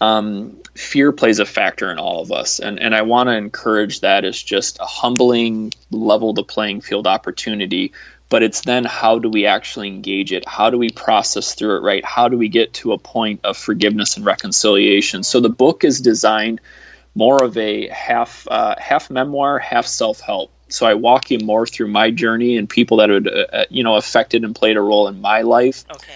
um, 0.00 0.58
fear 0.74 1.12
plays 1.12 1.38
a 1.38 1.46
factor 1.46 1.92
in 1.92 1.98
all 1.98 2.22
of 2.22 2.32
us. 2.32 2.58
And, 2.58 2.80
and 2.80 2.94
i 2.94 3.02
want 3.02 3.28
to 3.28 3.36
encourage 3.36 4.00
that 4.00 4.24
as 4.24 4.40
just 4.42 4.80
a 4.80 4.86
humbling 4.86 5.72
level 5.90 6.32
the 6.32 6.42
playing 6.42 6.80
field 6.80 7.06
opportunity 7.06 7.92
but 8.32 8.42
it's 8.42 8.62
then 8.62 8.86
how 8.86 9.18
do 9.18 9.28
we 9.28 9.44
actually 9.44 9.88
engage 9.88 10.32
it? 10.32 10.48
How 10.48 10.70
do 10.70 10.78
we 10.78 10.88
process 10.88 11.54
through 11.54 11.76
it, 11.76 11.80
right? 11.80 12.02
How 12.02 12.28
do 12.28 12.38
we 12.38 12.48
get 12.48 12.72
to 12.80 12.92
a 12.94 12.98
point 12.98 13.40
of 13.44 13.58
forgiveness 13.58 14.16
and 14.16 14.24
reconciliation? 14.24 15.22
So 15.22 15.40
the 15.40 15.50
book 15.50 15.84
is 15.84 16.00
designed 16.00 16.62
more 17.14 17.44
of 17.44 17.58
a 17.58 17.88
half 17.88 18.48
uh, 18.50 18.76
half 18.78 19.10
memoir, 19.10 19.58
half 19.58 19.86
self 19.86 20.20
help. 20.20 20.50
So 20.68 20.86
I 20.86 20.94
walk 20.94 21.30
you 21.30 21.40
more 21.40 21.66
through 21.66 21.88
my 21.88 22.10
journey 22.10 22.56
and 22.56 22.66
people 22.66 22.96
that 22.96 23.10
had 23.10 23.28
uh, 23.28 23.46
uh, 23.52 23.64
you 23.68 23.84
know 23.84 23.96
affected 23.96 24.44
and 24.44 24.54
played 24.54 24.78
a 24.78 24.80
role 24.80 25.08
in 25.08 25.20
my 25.20 25.42
life. 25.42 25.84
Okay. 25.94 26.12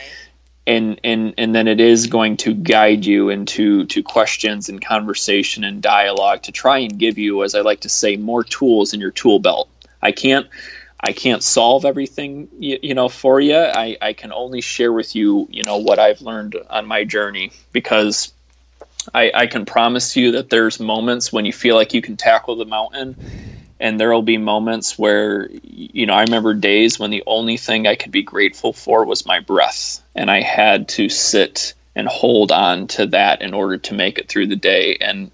And, 0.66 0.98
and 1.04 1.34
and 1.36 1.54
then 1.54 1.68
it 1.68 1.80
is 1.80 2.06
going 2.06 2.38
to 2.38 2.54
guide 2.54 3.04
you 3.04 3.28
into 3.28 3.84
to 3.84 4.02
questions 4.02 4.70
and 4.70 4.82
conversation 4.82 5.64
and 5.64 5.82
dialogue 5.82 6.44
to 6.44 6.52
try 6.52 6.78
and 6.78 6.98
give 6.98 7.18
you, 7.18 7.44
as 7.44 7.54
I 7.54 7.60
like 7.60 7.80
to 7.80 7.90
say, 7.90 8.16
more 8.16 8.42
tools 8.42 8.94
in 8.94 9.00
your 9.00 9.10
tool 9.10 9.38
belt. 9.38 9.68
I 10.00 10.12
can't 10.12 10.46
I 11.06 11.12
can't 11.12 11.40
solve 11.40 11.84
everything, 11.84 12.48
you, 12.58 12.80
you, 12.82 12.94
know, 12.94 13.08
for 13.08 13.38
you. 13.38 13.56
I, 13.56 13.96
I 14.02 14.12
can 14.12 14.32
only 14.32 14.60
share 14.60 14.92
with 14.92 15.14
you, 15.14 15.46
you 15.52 15.62
know, 15.62 15.76
what 15.76 16.00
I've 16.00 16.20
learned 16.20 16.56
on 16.68 16.86
my 16.86 17.04
journey 17.04 17.52
because 17.70 18.32
I, 19.14 19.30
I 19.32 19.46
can 19.46 19.66
promise 19.66 20.16
you 20.16 20.32
that 20.32 20.50
there's 20.50 20.80
moments 20.80 21.32
when 21.32 21.44
you 21.44 21.52
feel 21.52 21.76
like 21.76 21.94
you 21.94 22.02
can 22.02 22.16
tackle 22.16 22.56
the 22.56 22.64
mountain 22.64 23.14
and 23.78 24.00
there 24.00 24.12
will 24.12 24.22
be 24.22 24.36
moments 24.36 24.98
where 24.98 25.48
you 25.62 26.06
know 26.06 26.14
i 26.14 26.22
remember 26.22 26.54
days 26.54 26.98
when 26.98 27.10
the 27.10 27.22
only 27.26 27.58
thing 27.58 27.86
i 27.86 27.94
could 27.94 28.10
be 28.10 28.22
grateful 28.22 28.72
for 28.72 29.04
was 29.04 29.26
my 29.26 29.40
breath 29.40 30.02
and 30.14 30.30
i 30.30 30.40
had 30.40 30.88
to 30.88 31.10
sit 31.10 31.74
and 31.94 32.08
hold 32.08 32.52
on 32.52 32.86
to 32.86 33.06
that 33.08 33.42
in 33.42 33.52
order 33.52 33.76
to 33.76 33.94
make 33.94 34.18
it 34.18 34.28
through 34.28 34.46
the 34.46 34.56
day 34.56 34.96
and 34.98 35.30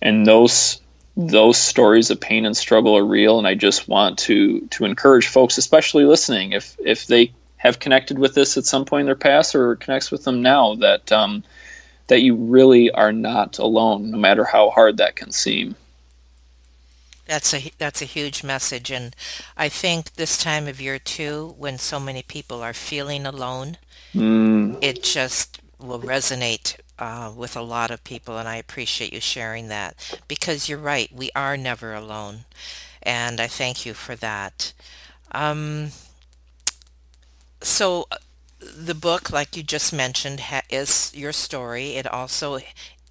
and 0.00 0.24
those 0.24 0.80
those 1.28 1.58
stories 1.58 2.10
of 2.10 2.20
pain 2.20 2.46
and 2.46 2.56
struggle 2.56 2.96
are 2.96 3.04
real 3.04 3.38
and 3.38 3.46
I 3.46 3.54
just 3.54 3.88
want 3.88 4.18
to 4.20 4.66
to 4.68 4.84
encourage 4.84 5.26
folks 5.26 5.58
especially 5.58 6.04
listening 6.04 6.52
if 6.52 6.76
if 6.78 7.06
they 7.06 7.32
have 7.56 7.78
connected 7.78 8.18
with 8.18 8.34
this 8.34 8.56
at 8.56 8.64
some 8.64 8.84
point 8.84 9.00
in 9.00 9.06
their 9.06 9.14
past 9.14 9.54
or 9.54 9.76
connects 9.76 10.10
with 10.10 10.24
them 10.24 10.42
now 10.42 10.76
that 10.76 11.12
um, 11.12 11.44
that 12.06 12.22
you 12.22 12.34
really 12.34 12.90
are 12.90 13.12
not 13.12 13.58
alone 13.58 14.10
no 14.10 14.18
matter 14.18 14.44
how 14.44 14.70
hard 14.70 14.96
that 14.96 15.16
can 15.16 15.30
seem 15.30 15.74
that's 17.26 17.54
a 17.54 17.70
that's 17.78 18.02
a 18.02 18.06
huge 18.06 18.42
message 18.42 18.90
and 18.90 19.14
I 19.56 19.68
think 19.68 20.14
this 20.14 20.36
time 20.36 20.66
of 20.66 20.80
year 20.80 20.98
too 20.98 21.54
when 21.58 21.78
so 21.78 22.00
many 22.00 22.22
people 22.22 22.62
are 22.62 22.72
feeling 22.72 23.26
alone 23.26 23.76
mm. 24.14 24.76
it 24.80 25.02
just 25.02 25.60
will 25.78 26.00
resonate 26.00 26.76
uh, 27.00 27.32
with 27.34 27.56
a 27.56 27.62
lot 27.62 27.90
of 27.90 28.04
people, 28.04 28.38
and 28.38 28.48
I 28.48 28.56
appreciate 28.56 29.12
you 29.12 29.20
sharing 29.20 29.68
that 29.68 29.96
because 30.28 30.68
you're 30.68 30.78
right, 30.78 31.10
we 31.12 31.30
are 31.34 31.56
never 31.56 31.94
alone, 31.94 32.44
and 33.02 33.40
I 33.40 33.48
thank 33.48 33.86
you 33.86 33.94
for 33.94 34.14
that. 34.16 34.72
Um, 35.32 35.90
so, 37.62 38.06
uh, 38.12 38.16
the 38.60 38.94
book, 38.94 39.30
like 39.30 39.56
you 39.56 39.62
just 39.62 39.92
mentioned, 39.92 40.40
ha- 40.40 40.62
is 40.70 41.12
your 41.14 41.32
story. 41.32 41.96
It 41.96 42.06
also 42.06 42.60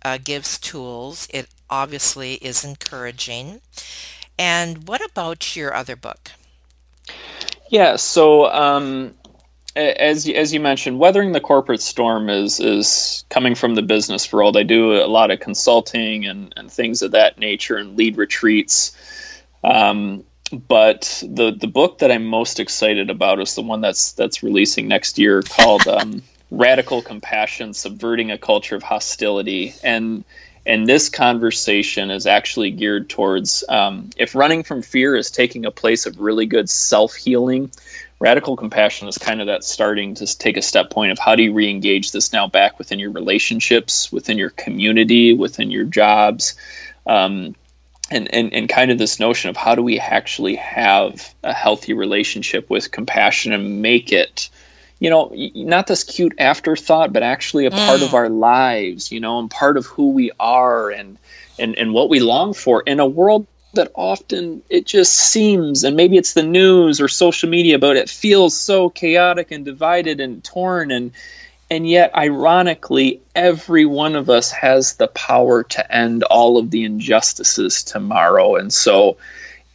uh, 0.03 0.17
gives 0.23 0.59
tools. 0.59 1.27
It 1.31 1.47
obviously 1.69 2.35
is 2.35 2.63
encouraging. 2.63 3.61
And 4.37 4.87
what 4.87 5.03
about 5.05 5.55
your 5.55 5.73
other 5.73 5.95
book? 5.95 6.31
Yeah, 7.69 7.97
so 7.97 8.45
um, 8.51 9.15
as 9.79 10.27
as 10.27 10.53
you 10.53 10.59
mentioned, 10.59 10.99
weathering 10.99 11.31
the 11.31 11.39
corporate 11.39 11.81
storm 11.81 12.29
is 12.29 12.59
is 12.59 13.23
coming 13.29 13.55
from 13.55 13.75
the 13.75 13.81
business 13.81 14.31
world. 14.31 14.57
I 14.57 14.63
do 14.63 14.93
a 14.93 15.07
lot 15.07 15.31
of 15.31 15.39
consulting 15.39 16.25
and, 16.25 16.53
and 16.57 16.71
things 16.71 17.01
of 17.01 17.11
that 17.11 17.37
nature 17.37 17.77
and 17.77 17.97
lead 17.97 18.17
retreats. 18.17 18.95
Um, 19.63 20.23
but 20.51 21.23
the 21.25 21.51
the 21.51 21.67
book 21.67 21.99
that 21.99 22.11
I'm 22.11 22.25
most 22.25 22.59
excited 22.59 23.09
about 23.09 23.39
is 23.39 23.55
the 23.55 23.61
one 23.61 23.81
that's 23.81 24.13
that's 24.13 24.43
releasing 24.43 24.87
next 24.87 25.17
year 25.17 25.41
called 25.41 25.87
um, 25.87 26.23
Radical 26.51 27.01
Compassion: 27.01 27.73
Subverting 27.73 28.31
a 28.31 28.37
Culture 28.37 28.75
of 28.75 28.83
Hostility. 28.83 29.73
And 29.83 30.23
and 30.65 30.85
this 30.87 31.09
conversation 31.09 32.11
is 32.11 32.27
actually 32.27 32.71
geared 32.71 33.09
towards 33.09 33.63
um, 33.69 34.09
if 34.17 34.35
running 34.35 34.63
from 34.63 34.81
fear 34.81 35.15
is 35.15 35.31
taking 35.31 35.65
a 35.65 35.71
place 35.71 36.05
of 36.05 36.19
really 36.19 36.45
good 36.45 36.69
self 36.69 37.15
healing 37.15 37.71
radical 38.19 38.57
compassion 38.57 39.07
is 39.07 39.17
kind 39.17 39.39
of 39.39 39.47
that 39.47 39.63
starting 39.63 40.15
to 40.15 40.37
take 40.37 40.57
a 40.57 40.61
step 40.61 40.89
point 40.89 41.11
of 41.11 41.19
how 41.19 41.35
do 41.35 41.43
you 41.43 41.53
re-engage 41.53 42.11
this 42.11 42.33
now 42.33 42.47
back 42.47 42.77
within 42.77 42.99
your 42.99 43.11
relationships 43.11 44.11
within 44.11 44.37
your 44.37 44.49
community 44.49 45.33
within 45.33 45.71
your 45.71 45.85
jobs 45.85 46.55
um, 47.07 47.55
and, 48.11 48.33
and, 48.33 48.53
and 48.53 48.69
kind 48.69 48.91
of 48.91 48.97
this 48.97 49.19
notion 49.19 49.49
of 49.49 49.57
how 49.57 49.75
do 49.75 49.83
we 49.83 49.99
actually 49.99 50.55
have 50.55 51.33
a 51.43 51.53
healthy 51.53 51.93
relationship 51.93 52.69
with 52.69 52.91
compassion 52.91 53.53
and 53.53 53.81
make 53.81 54.11
it 54.11 54.49
you 54.99 55.09
know 55.09 55.31
not 55.55 55.87
this 55.87 56.03
cute 56.03 56.33
afterthought 56.39 57.13
but 57.13 57.23
actually 57.23 57.65
a 57.65 57.71
mm. 57.71 57.85
part 57.85 58.01
of 58.01 58.09
mm. 58.09 58.13
our 58.13 58.29
lives 58.29 59.11
you 59.11 59.21
know 59.21 59.39
and 59.39 59.49
part 59.49 59.77
of 59.77 59.85
who 59.85 60.11
we 60.11 60.31
are 60.39 60.89
and 60.89 61.17
and, 61.57 61.77
and 61.77 61.93
what 61.93 62.09
we 62.09 62.19
long 62.19 62.53
for 62.53 62.81
in 62.81 62.99
a 62.99 63.07
world 63.07 63.47
that 63.73 63.91
often 63.93 64.61
it 64.69 64.85
just 64.85 65.13
seems, 65.13 65.83
and 65.83 65.95
maybe 65.95 66.17
it's 66.17 66.33
the 66.33 66.43
news 66.43 66.99
or 66.99 67.07
social 67.07 67.49
media, 67.49 67.77
but 67.77 67.97
it 67.97 68.09
feels 68.09 68.57
so 68.57 68.89
chaotic 68.89 69.51
and 69.51 69.65
divided 69.65 70.19
and 70.19 70.43
torn 70.43 70.91
and 70.91 71.11
and 71.71 71.87
yet 71.87 72.15
ironically 72.15 73.21
every 73.35 73.85
one 73.85 74.15
of 74.15 74.27
us 74.27 74.49
has 74.49 74.95
the 74.95 75.07
power 75.07 75.61
to 75.61 75.95
end 75.95 76.23
all 76.23 76.57
of 76.57 76.71
the 76.71 76.83
injustices 76.83 77.83
tomorrow 77.83 78.55
and 78.55 78.73
so 78.73 79.17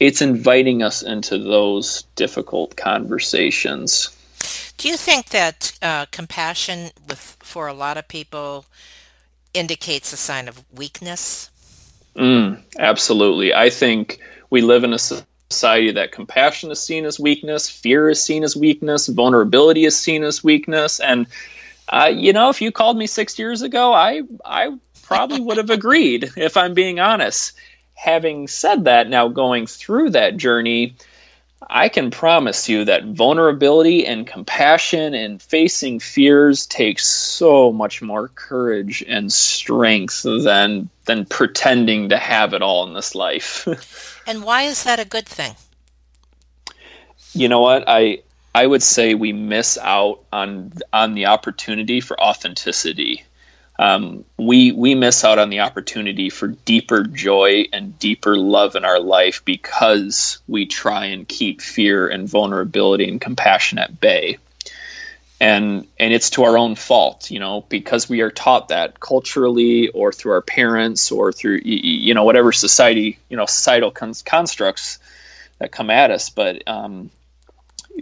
it's 0.00 0.20
inviting 0.20 0.82
us 0.82 1.02
into 1.02 1.38
those 1.38 2.02
difficult 2.16 2.76
conversations. 2.76 4.10
Do 4.76 4.88
you 4.88 4.96
think 4.96 5.28
that 5.30 5.78
uh, 5.80 6.06
compassion 6.06 6.90
with 7.08 7.36
for 7.40 7.68
a 7.68 7.72
lot 7.72 7.96
of 7.96 8.08
people 8.08 8.66
indicates 9.54 10.12
a 10.12 10.16
sign 10.16 10.48
of 10.48 10.64
weakness 10.76 11.50
Mm, 12.16 12.60
absolutely. 12.78 13.54
I 13.54 13.70
think 13.70 14.20
we 14.50 14.62
live 14.62 14.84
in 14.84 14.92
a 14.92 14.98
society 14.98 15.92
that 15.92 16.12
compassion 16.12 16.70
is 16.70 16.80
seen 16.80 17.04
as 17.04 17.18
weakness, 17.18 17.68
fear 17.68 18.08
is 18.08 18.22
seen 18.22 18.44
as 18.44 18.56
weakness, 18.56 19.08
vulnerability 19.08 19.84
is 19.84 19.98
seen 19.98 20.22
as 20.22 20.42
weakness. 20.44 21.00
And, 21.00 21.26
uh, 21.88 22.12
you 22.14 22.32
know, 22.32 22.50
if 22.50 22.60
you 22.62 22.72
called 22.72 22.96
me 22.96 23.06
six 23.06 23.38
years 23.38 23.62
ago, 23.62 23.92
I, 23.92 24.22
I 24.44 24.76
probably 25.02 25.40
would 25.40 25.58
have 25.58 25.70
agreed, 25.70 26.30
if 26.36 26.56
I'm 26.56 26.74
being 26.74 27.00
honest. 27.00 27.52
Having 27.94 28.48
said 28.48 28.84
that, 28.84 29.08
now 29.08 29.28
going 29.28 29.66
through 29.66 30.10
that 30.10 30.36
journey, 30.36 30.96
I 31.68 31.88
can 31.88 32.10
promise 32.10 32.68
you 32.68 32.84
that 32.86 33.04
vulnerability 33.04 34.06
and 34.06 34.26
compassion 34.26 35.14
and 35.14 35.40
facing 35.40 36.00
fears 36.00 36.66
takes 36.66 37.06
so 37.06 37.72
much 37.72 38.02
more 38.02 38.28
courage 38.28 39.04
and 39.06 39.32
strength 39.32 40.22
than 40.22 40.90
than 41.04 41.26
pretending 41.26 42.10
to 42.10 42.16
have 42.16 42.54
it 42.54 42.62
all 42.62 42.86
in 42.86 42.94
this 42.94 43.14
life. 43.14 44.22
and 44.26 44.42
why 44.42 44.62
is 44.62 44.84
that 44.84 45.00
a 45.00 45.04
good 45.04 45.26
thing? 45.26 45.54
You 47.32 47.48
know 47.48 47.60
what? 47.60 47.84
I 47.86 48.22
I 48.54 48.66
would 48.66 48.82
say 48.82 49.14
we 49.14 49.32
miss 49.32 49.78
out 49.78 50.20
on 50.32 50.72
on 50.92 51.14
the 51.14 51.26
opportunity 51.26 52.00
for 52.00 52.20
authenticity 52.20 53.24
um, 53.78 54.24
we 54.38 54.70
we 54.72 54.94
miss 54.94 55.24
out 55.24 55.38
on 55.38 55.50
the 55.50 55.60
opportunity 55.60 56.30
for 56.30 56.48
deeper 56.48 57.02
joy 57.02 57.66
and 57.72 57.98
deeper 57.98 58.36
love 58.36 58.76
in 58.76 58.84
our 58.84 59.00
life 59.00 59.44
because 59.44 60.38
we 60.46 60.66
try 60.66 61.06
and 61.06 61.26
keep 61.26 61.60
fear 61.60 62.06
and 62.06 62.28
vulnerability 62.28 63.08
and 63.08 63.20
compassion 63.20 63.78
at 63.78 64.00
bay. 64.00 64.38
And 65.40 65.88
and 65.98 66.12
it's 66.12 66.30
to 66.30 66.44
our 66.44 66.56
own 66.56 66.76
fault 66.76 67.30
you 67.32 67.40
know 67.40 67.62
because 67.62 68.08
we 68.08 68.20
are 68.20 68.30
taught 68.30 68.68
that 68.68 69.00
culturally 69.00 69.88
or 69.88 70.12
through 70.12 70.32
our 70.32 70.42
parents 70.42 71.10
or 71.10 71.32
through 71.32 71.60
you 71.64 72.14
know 72.14 72.22
whatever 72.22 72.52
society 72.52 73.18
you 73.28 73.36
know 73.36 73.46
societal 73.46 73.90
constructs 73.90 75.00
that 75.58 75.72
come 75.72 75.90
at 75.90 76.12
us. 76.12 76.30
But 76.30 76.66
um, 76.68 77.10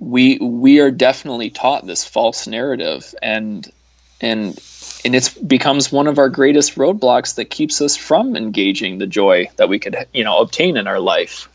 we 0.00 0.38
we 0.38 0.80
are 0.80 0.90
definitely 0.90 1.48
taught 1.48 1.86
this 1.86 2.04
false 2.04 2.46
narrative 2.46 3.14
and 3.22 3.66
and 4.20 4.58
and 5.04 5.14
it 5.14 5.36
becomes 5.46 5.90
one 5.90 6.06
of 6.06 6.18
our 6.18 6.28
greatest 6.28 6.76
roadblocks 6.76 7.34
that 7.36 7.46
keeps 7.46 7.80
us 7.80 7.96
from 7.96 8.36
engaging 8.36 8.98
the 8.98 9.06
joy 9.06 9.48
that 9.56 9.68
we 9.68 9.78
could 9.78 9.96
you 10.12 10.24
know 10.24 10.38
obtain 10.38 10.76
in 10.76 10.86
our 10.86 11.00
life. 11.00 11.48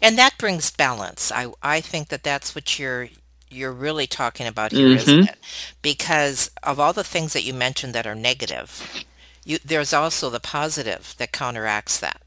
And 0.00 0.18
that 0.18 0.36
brings 0.38 0.70
balance. 0.70 1.30
I 1.32 1.48
i 1.62 1.80
think 1.80 2.08
that 2.08 2.22
that's 2.22 2.54
what 2.54 2.78
you're 2.78 3.08
you're 3.48 3.72
really 3.72 4.06
talking 4.06 4.46
about 4.46 4.72
here 4.72 4.96
mm-hmm. 4.96 5.20
not 5.20 5.28
it? 5.30 5.38
Because 5.82 6.50
of 6.62 6.80
all 6.80 6.92
the 6.92 7.04
things 7.04 7.34
that 7.34 7.44
you 7.44 7.52
mentioned 7.52 7.94
that 7.94 8.06
are 8.06 8.14
negative 8.14 9.04
you, 9.44 9.58
there's 9.64 9.92
also 9.92 10.30
the 10.30 10.40
positive 10.40 11.14
that 11.18 11.32
counteracts 11.32 11.98
that 11.98 12.22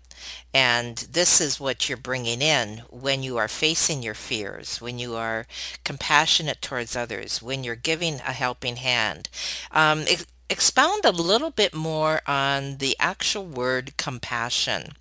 and 0.55 0.99
this 1.11 1.41
is 1.41 1.59
what 1.59 1.89
you're 1.89 1.97
bringing 1.97 2.41
in 2.41 2.83
when 2.89 3.21
you 3.21 3.35
are 3.35 3.49
facing 3.49 4.01
your 4.01 4.13
fears, 4.13 4.79
when 4.79 4.97
you 4.97 5.13
are 5.13 5.47
compassionate 5.83 6.61
towards 6.61 6.95
others, 6.95 7.41
when 7.41 7.65
you're 7.65 7.75
giving 7.75 8.21
a 8.21 8.31
helping 8.31 8.77
hand. 8.77 9.27
Um, 9.71 10.05
ex- 10.07 10.25
expound 10.49 11.03
a 11.03 11.11
little 11.11 11.49
bit 11.49 11.75
more 11.75 12.21
on 12.25 12.77
the 12.77 12.95
actual 13.01 13.45
word 13.45 13.97
compassion 13.97 14.93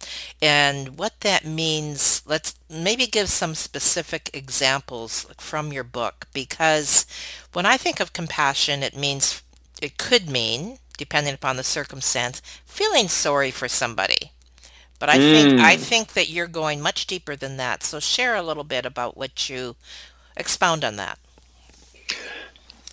and 0.42 0.98
what 0.98 1.20
that 1.20 1.44
means. 1.44 2.24
Let's 2.26 2.56
maybe 2.68 3.06
give 3.06 3.28
some 3.28 3.54
specific 3.54 4.30
examples 4.34 5.24
from 5.38 5.72
your 5.72 5.84
book 5.84 6.26
because 6.32 7.06
when 7.52 7.64
I 7.64 7.76
think 7.76 8.00
of 8.00 8.12
compassion, 8.12 8.82
it 8.82 8.96
means, 8.96 9.40
it 9.80 9.98
could 9.98 10.28
mean, 10.28 10.78
depending 10.98 11.34
upon 11.34 11.56
the 11.56 11.62
circumstance, 11.62 12.42
feeling 12.66 13.06
sorry 13.06 13.52
for 13.52 13.68
somebody 13.68 14.32
but 14.98 15.08
I 15.08 15.18
think 15.18 15.60
I 15.60 15.76
mm. 15.76 15.80
think 15.80 16.12
that 16.14 16.30
you're 16.30 16.46
going 16.46 16.80
much 16.80 17.06
deeper 17.06 17.36
than 17.36 17.56
that. 17.56 17.82
So 17.82 18.00
share 18.00 18.34
a 18.34 18.42
little 18.42 18.64
bit 18.64 18.86
about 18.86 19.16
what 19.16 19.48
you 19.48 19.76
expound 20.36 20.84
on 20.84 20.96
that. 20.96 21.18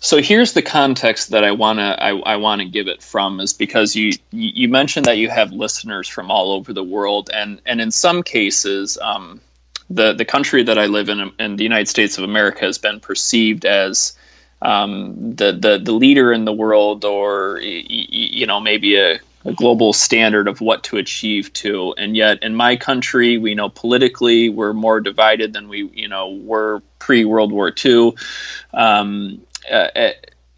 So 0.00 0.20
here's 0.20 0.52
the 0.52 0.62
context 0.62 1.30
that 1.30 1.44
I 1.44 1.52
wanna 1.52 1.96
I, 1.98 2.10
I 2.10 2.36
wanna 2.36 2.64
give 2.64 2.88
it 2.88 3.02
from 3.02 3.38
is 3.38 3.52
because 3.52 3.94
you 3.94 4.12
you 4.32 4.68
mentioned 4.68 5.06
that 5.06 5.16
you 5.16 5.30
have 5.30 5.52
listeners 5.52 6.08
from 6.08 6.30
all 6.30 6.52
over 6.52 6.72
the 6.72 6.82
world 6.82 7.30
and 7.32 7.60
and 7.64 7.80
in 7.80 7.92
some 7.92 8.24
cases 8.24 8.98
um, 8.98 9.40
the 9.88 10.12
the 10.12 10.24
country 10.24 10.64
that 10.64 10.78
I 10.78 10.86
live 10.86 11.08
in 11.08 11.30
in 11.38 11.56
the 11.56 11.62
United 11.62 11.88
States 11.88 12.18
of 12.18 12.24
America 12.24 12.64
has 12.64 12.78
been 12.78 12.98
perceived 12.98 13.64
as 13.64 14.16
um, 14.60 15.34
the, 15.34 15.52
the 15.52 15.78
the 15.78 15.92
leader 15.92 16.32
in 16.32 16.44
the 16.44 16.52
world 16.52 17.04
or 17.04 17.60
you 17.60 18.46
know 18.46 18.60
maybe 18.60 18.96
a 18.96 19.20
a 19.44 19.52
global 19.52 19.92
standard 19.92 20.48
of 20.48 20.60
what 20.60 20.84
to 20.84 20.96
achieve 20.96 21.52
to 21.52 21.94
and 21.96 22.16
yet 22.16 22.42
in 22.42 22.54
my 22.54 22.76
country 22.76 23.38
we 23.38 23.54
know 23.54 23.68
politically 23.68 24.48
we're 24.48 24.72
more 24.72 25.00
divided 25.00 25.52
than 25.52 25.68
we 25.68 25.88
you 25.94 26.08
know 26.08 26.30
were 26.30 26.82
pre 26.98 27.24
world 27.24 27.52
war 27.52 27.72
ii 27.84 28.12
um, 28.72 29.40
uh, 29.70 30.10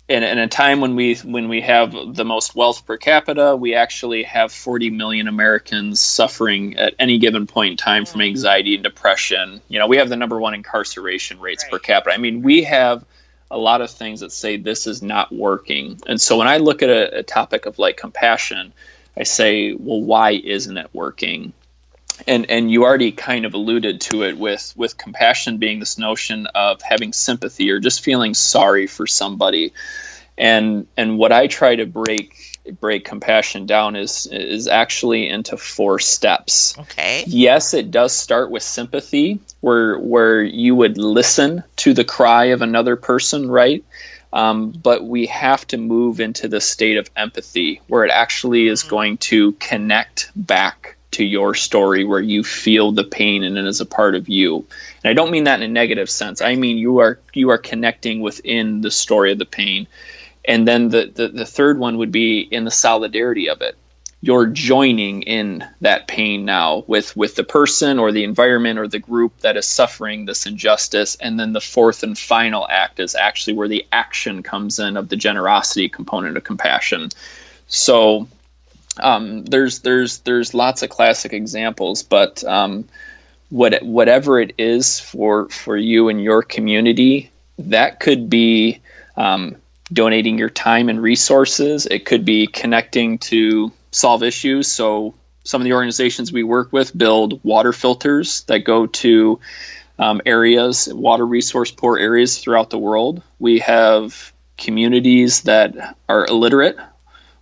in, 0.06 0.22
in 0.22 0.38
a 0.38 0.48
time 0.48 0.80
when 0.80 0.96
we 0.96 1.14
when 1.16 1.48
we 1.48 1.62
have 1.62 1.92
the 2.14 2.24
most 2.24 2.54
wealth 2.54 2.84
per 2.84 2.98
capita, 2.98 3.56
we 3.56 3.74
actually 3.74 4.24
have 4.24 4.52
40 4.52 4.90
million 4.90 5.28
Americans 5.28 6.00
suffering 6.00 6.76
at 6.76 6.94
any 6.98 7.18
given 7.18 7.46
point 7.46 7.72
in 7.72 7.76
time 7.78 8.04
from 8.04 8.20
mm. 8.20 8.26
anxiety 8.26 8.74
and 8.74 8.84
depression. 8.84 9.62
You 9.68 9.78
know, 9.78 9.86
we 9.86 9.96
have 9.96 10.10
the 10.10 10.16
number 10.16 10.38
one 10.38 10.52
incarceration 10.52 11.40
rates 11.40 11.64
right. 11.64 11.72
per 11.72 11.78
capita. 11.78 12.14
I 12.14 12.18
mean, 12.18 12.42
we 12.42 12.64
have 12.64 13.04
a 13.50 13.58
lot 13.58 13.80
of 13.80 13.90
things 13.90 14.20
that 14.20 14.32
say 14.32 14.56
this 14.56 14.86
is 14.86 15.02
not 15.02 15.32
working. 15.32 16.00
And 16.06 16.20
so 16.20 16.38
when 16.38 16.48
I 16.48 16.58
look 16.58 16.82
at 16.82 16.90
a, 16.90 17.18
a 17.18 17.22
topic 17.22 17.66
of 17.66 17.78
like 17.78 17.96
compassion, 17.96 18.72
I 19.16 19.22
say, 19.24 19.72
well, 19.72 20.00
why 20.00 20.32
isn't 20.32 20.76
it 20.76 20.90
working? 20.92 21.52
And 22.26 22.48
and 22.50 22.70
you 22.70 22.84
already 22.84 23.12
kind 23.12 23.44
of 23.44 23.54
alluded 23.54 24.00
to 24.02 24.22
it 24.22 24.38
with 24.38 24.72
with 24.76 24.96
compassion 24.96 25.58
being 25.58 25.80
this 25.80 25.98
notion 25.98 26.46
of 26.46 26.80
having 26.80 27.12
sympathy 27.12 27.70
or 27.70 27.80
just 27.80 28.04
feeling 28.04 28.34
sorry 28.34 28.86
for 28.86 29.06
somebody. 29.06 29.72
And 30.38 30.86
and 30.96 31.18
what 31.18 31.32
I 31.32 31.48
try 31.48 31.76
to 31.76 31.86
break 31.86 32.54
break 32.80 33.04
compassion 33.04 33.66
down 33.66 33.96
is 33.96 34.26
is 34.30 34.68
actually 34.68 35.28
into 35.28 35.56
four 35.56 35.98
steps. 35.98 36.78
Okay. 36.78 37.24
Yes, 37.26 37.74
it 37.74 37.90
does 37.90 38.12
start 38.12 38.50
with 38.50 38.62
sympathy, 38.62 39.40
where 39.64 39.98
where 39.98 40.42
you 40.42 40.74
would 40.74 40.98
listen 40.98 41.64
to 41.76 41.94
the 41.94 42.04
cry 42.04 42.46
of 42.46 42.60
another 42.60 42.96
person, 42.96 43.50
right? 43.50 43.82
Um, 44.30 44.72
but 44.72 45.02
we 45.02 45.26
have 45.26 45.66
to 45.68 45.78
move 45.78 46.20
into 46.20 46.48
the 46.48 46.60
state 46.60 46.98
of 46.98 47.08
empathy, 47.16 47.80
where 47.86 48.04
it 48.04 48.10
actually 48.10 48.68
is 48.68 48.80
mm-hmm. 48.80 48.90
going 48.90 49.16
to 49.18 49.52
connect 49.52 50.30
back 50.36 50.96
to 51.12 51.24
your 51.24 51.54
story, 51.54 52.04
where 52.04 52.20
you 52.20 52.44
feel 52.44 52.92
the 52.92 53.04
pain 53.04 53.42
and 53.42 53.56
it 53.56 53.64
is 53.64 53.80
a 53.80 53.86
part 53.86 54.14
of 54.14 54.28
you. 54.28 54.66
And 55.02 55.10
I 55.10 55.14
don't 55.14 55.30
mean 55.30 55.44
that 55.44 55.62
in 55.62 55.70
a 55.70 55.72
negative 55.72 56.10
sense. 56.10 56.42
I 56.42 56.56
mean 56.56 56.76
you 56.76 56.98
are 56.98 57.18
you 57.32 57.48
are 57.50 57.58
connecting 57.58 58.20
within 58.20 58.82
the 58.82 58.90
story 58.90 59.32
of 59.32 59.38
the 59.38 59.46
pain 59.46 59.86
and 60.44 60.68
then 60.68 60.90
the, 60.90 61.10
the, 61.14 61.28
the 61.28 61.46
third 61.46 61.78
one 61.78 61.98
would 61.98 62.12
be 62.12 62.40
in 62.40 62.64
the 62.64 62.70
solidarity 62.70 63.48
of 63.48 63.62
it 63.62 63.76
you're 64.24 64.46
joining 64.46 65.20
in 65.22 65.62
that 65.82 66.08
pain 66.08 66.46
now 66.46 66.82
with 66.86 67.14
with 67.14 67.34
the 67.34 67.44
person 67.44 67.98
or 67.98 68.10
the 68.10 68.24
environment 68.24 68.78
or 68.78 68.88
the 68.88 68.98
group 68.98 69.38
that 69.40 69.58
is 69.58 69.66
suffering 69.66 70.24
this 70.24 70.46
injustice 70.46 71.14
and 71.16 71.38
then 71.38 71.52
the 71.52 71.60
fourth 71.60 72.02
and 72.02 72.18
final 72.18 72.66
act 72.66 73.00
is 73.00 73.14
actually 73.14 73.52
where 73.52 73.68
the 73.68 73.84
action 73.92 74.42
comes 74.42 74.78
in 74.78 74.96
of 74.96 75.10
the 75.10 75.16
generosity 75.16 75.90
component 75.90 76.38
of 76.38 76.44
compassion 76.44 77.10
so 77.66 78.26
um, 78.98 79.44
there's 79.44 79.80
there's 79.80 80.20
there's 80.20 80.54
lots 80.54 80.82
of 80.82 80.88
classic 80.88 81.34
examples 81.34 82.02
but 82.02 82.42
um, 82.44 82.88
what 83.50 83.82
whatever 83.82 84.40
it 84.40 84.54
is 84.56 85.00
for 85.00 85.50
for 85.50 85.76
you 85.76 86.08
and 86.08 86.22
your 86.22 86.42
community 86.42 87.30
that 87.58 88.00
could 88.00 88.30
be 88.30 88.80
um, 89.16 89.56
donating 89.92 90.38
your 90.38 90.50
time 90.50 90.88
and 90.88 91.00
resources. 91.00 91.86
It 91.86 92.04
could 92.04 92.24
be 92.24 92.46
connecting 92.46 93.18
to 93.18 93.72
solve 93.94 94.22
issues. 94.22 94.68
So, 94.68 95.14
some 95.44 95.60
of 95.60 95.64
the 95.64 95.74
organizations 95.74 96.32
we 96.32 96.42
work 96.42 96.72
with 96.72 96.96
build 96.96 97.44
water 97.44 97.72
filters 97.72 98.42
that 98.44 98.60
go 98.60 98.86
to 98.86 99.40
um, 99.98 100.22
areas, 100.24 100.88
water 100.92 101.24
resource 101.24 101.70
poor 101.70 101.98
areas 101.98 102.38
throughout 102.38 102.70
the 102.70 102.78
world. 102.78 103.22
We 103.38 103.60
have 103.60 104.32
communities 104.56 105.42
that 105.42 105.96
are 106.08 106.26
illiterate 106.26 106.76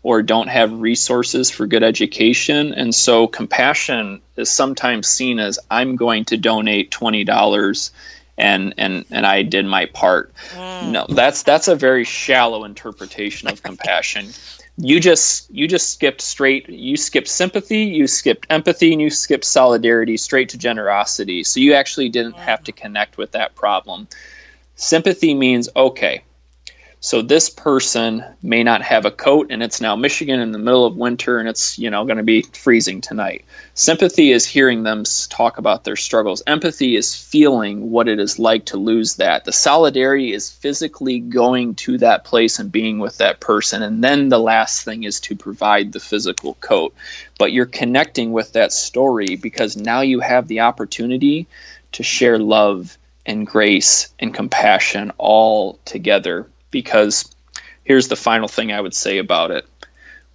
or 0.02 0.22
don't 0.22 0.48
have 0.48 0.72
resources 0.72 1.50
for 1.50 1.66
good 1.66 1.84
education. 1.84 2.74
And 2.74 2.94
so 2.94 3.28
compassion 3.28 4.20
is 4.36 4.50
sometimes 4.50 5.06
seen 5.06 5.38
as 5.38 5.60
I'm 5.70 5.96
going 5.96 6.24
to 6.26 6.36
donate 6.36 6.90
$20 6.90 7.90
and 8.38 8.74
and 8.78 9.04
and 9.10 9.26
I 9.26 9.42
did 9.42 9.66
my 9.66 9.86
part. 9.86 10.32
Mm. 10.54 10.90
No, 10.90 11.06
that's 11.08 11.42
that's 11.42 11.68
a 11.68 11.76
very 11.76 12.04
shallow 12.04 12.64
interpretation 12.64 13.48
of 13.48 13.62
compassion. 13.62 14.30
You 14.76 15.00
just 15.00 15.50
you 15.50 15.68
just 15.68 15.92
skipped 15.92 16.20
straight. 16.20 16.68
You 16.68 16.96
skipped 16.96 17.28
sympathy, 17.28 17.84
you 17.84 18.06
skipped 18.06 18.46
empathy, 18.50 18.92
and 18.92 19.00
you 19.00 19.10
skipped 19.10 19.44
solidarity 19.44 20.16
straight 20.16 20.50
to 20.50 20.58
generosity. 20.58 21.44
So 21.44 21.60
you 21.60 21.74
actually 21.74 22.08
didn't 22.08 22.38
have 22.38 22.62
to 22.64 22.72
connect 22.72 23.18
with 23.18 23.32
that 23.32 23.54
problem. 23.54 24.08
Sympathy 24.74 25.34
means 25.34 25.68
okay, 25.76 26.24
so 27.04 27.20
this 27.20 27.50
person 27.50 28.24
may 28.44 28.62
not 28.62 28.80
have 28.82 29.06
a 29.06 29.10
coat 29.10 29.48
and 29.50 29.60
it's 29.60 29.80
now 29.80 29.96
Michigan 29.96 30.38
in 30.38 30.52
the 30.52 30.58
middle 30.58 30.86
of 30.86 30.96
winter 30.96 31.40
and 31.40 31.48
it's, 31.48 31.76
you 31.76 31.90
know, 31.90 32.04
going 32.04 32.18
to 32.18 32.22
be 32.22 32.42
freezing 32.42 33.00
tonight. 33.00 33.44
Sympathy 33.74 34.30
is 34.30 34.46
hearing 34.46 34.84
them 34.84 35.02
talk 35.28 35.58
about 35.58 35.82
their 35.82 35.96
struggles. 35.96 36.44
Empathy 36.46 36.94
is 36.94 37.12
feeling 37.12 37.90
what 37.90 38.06
it 38.06 38.20
is 38.20 38.38
like 38.38 38.66
to 38.66 38.76
lose 38.76 39.16
that. 39.16 39.44
The 39.44 39.50
solidarity 39.50 40.32
is 40.32 40.52
physically 40.52 41.18
going 41.18 41.74
to 41.74 41.98
that 41.98 42.22
place 42.22 42.60
and 42.60 42.70
being 42.70 43.00
with 43.00 43.18
that 43.18 43.40
person. 43.40 43.82
And 43.82 44.02
then 44.02 44.28
the 44.28 44.38
last 44.38 44.84
thing 44.84 45.02
is 45.02 45.18
to 45.22 45.34
provide 45.34 45.90
the 45.90 45.98
physical 45.98 46.54
coat. 46.54 46.94
But 47.36 47.50
you're 47.50 47.66
connecting 47.66 48.30
with 48.30 48.52
that 48.52 48.72
story 48.72 49.34
because 49.34 49.76
now 49.76 50.02
you 50.02 50.20
have 50.20 50.46
the 50.46 50.60
opportunity 50.60 51.48
to 51.92 52.04
share 52.04 52.38
love 52.38 52.96
and 53.26 53.44
grace 53.44 54.14
and 54.20 54.32
compassion 54.32 55.10
all 55.18 55.80
together 55.84 56.46
because 56.72 57.32
here's 57.84 58.08
the 58.08 58.16
final 58.16 58.48
thing 58.48 58.72
I 58.72 58.80
would 58.80 58.94
say 58.94 59.18
about 59.18 59.52
it. 59.52 59.64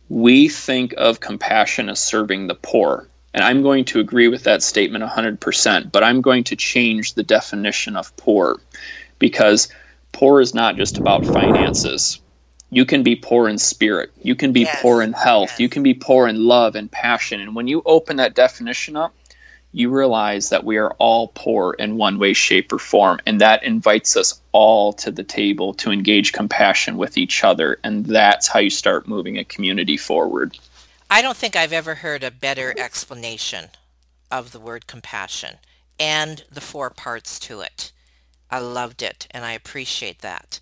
We 0.08 0.48
think 0.48 0.94
of 0.98 1.20
compassion 1.20 1.90
as 1.90 2.00
serving 2.00 2.48
the 2.48 2.56
poor. 2.56 3.10
And 3.34 3.44
I'm 3.44 3.62
going 3.62 3.84
to 3.86 4.00
agree 4.00 4.30
with 4.30 4.46
that 4.46 4.64
statement 4.64 5.04
100%, 5.04 5.92
but 5.92 6.04
I'm 6.04 6.22
going 6.22 6.46
to 6.46 6.56
change 6.56 7.14
the 7.14 7.24
definition 7.24 7.98
of 7.98 8.16
poor 8.16 8.58
because 9.20 9.68
poor 10.14 10.40
is 10.40 10.54
not 10.54 10.78
just 10.78 10.98
about 10.98 11.26
finances. 11.26 12.22
You 12.70 12.86
can 12.86 13.04
be 13.04 13.16
poor 13.16 13.48
in 13.48 13.58
spirit. 13.58 14.12
You 14.22 14.36
can 14.36 14.54
be 14.54 14.62
yes. 14.62 14.82
poor 14.82 15.02
in 15.02 15.14
health. 15.14 15.52
Yes. 15.52 15.60
You 15.60 15.70
can 15.70 15.84
be 15.84 15.94
poor 15.94 16.28
in 16.28 16.46
love 16.46 16.76
and 16.76 16.92
passion. 16.92 17.42
And 17.42 17.56
when 17.56 17.68
you 17.68 17.82
open 17.86 18.18
that 18.18 18.34
definition 18.34 18.96
up, 18.96 19.14
you 19.78 19.92
realize 19.92 20.50
that 20.50 20.64
we 20.64 20.78
are 20.78 20.92
all 20.98 21.28
poor 21.28 21.74
in 21.74 21.98
one 21.98 22.18
way, 22.18 22.34
shape, 22.34 22.74
or 22.74 22.80
form. 22.80 23.20
And 23.28 23.42
that 23.42 23.64
invites 23.64 24.18
us 24.18 24.42
all 24.52 24.94
to 24.94 25.12
the 25.12 25.24
table 25.24 25.76
to 25.76 25.92
engage 25.92 26.34
compassion 26.34 26.98
with 26.98 27.16
each 27.16 27.44
other. 27.44 27.78
And 27.84 28.04
that's 28.04 28.48
how 28.48 28.60
you 28.60 28.72
start 28.72 29.08
moving 29.08 29.38
a 29.38 29.44
community 29.44 29.96
forward. 29.96 30.58
I 31.12 31.22
don't 31.22 31.38
think 31.38 31.56
I've 31.56 31.74
ever 31.74 31.96
heard 31.96 32.24
a 32.24 32.32
better 32.32 32.74
explanation 32.76 33.66
of 34.32 34.52
the 34.52 34.60
word 34.60 34.88
compassion 34.88 35.58
and 36.00 36.44
the 36.52 36.60
four 36.60 36.90
parts 36.90 37.38
to 37.42 37.62
it. 37.62 37.92
I 38.50 38.60
loved 38.60 39.04
it 39.04 39.28
and 39.30 39.46
I 39.46 39.52
appreciate 39.52 40.20
that. 40.20 40.60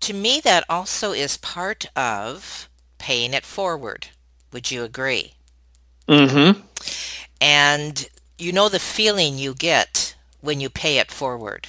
To 0.00 0.14
me, 0.14 0.40
that 0.40 0.64
also 0.70 1.12
is 1.12 1.36
part 1.36 1.86
of 1.94 2.70
paying 2.96 3.34
it 3.34 3.44
forward. 3.44 4.08
Would 4.52 4.70
you 4.70 4.82
agree? 4.82 5.34
Mm-hmm. 6.08 6.60
And 7.40 8.08
you 8.38 8.52
know 8.52 8.68
the 8.68 8.78
feeling 8.78 9.38
you 9.38 9.54
get 9.54 10.14
when 10.40 10.60
you 10.60 10.70
pay 10.70 10.98
it 10.98 11.10
forward. 11.10 11.68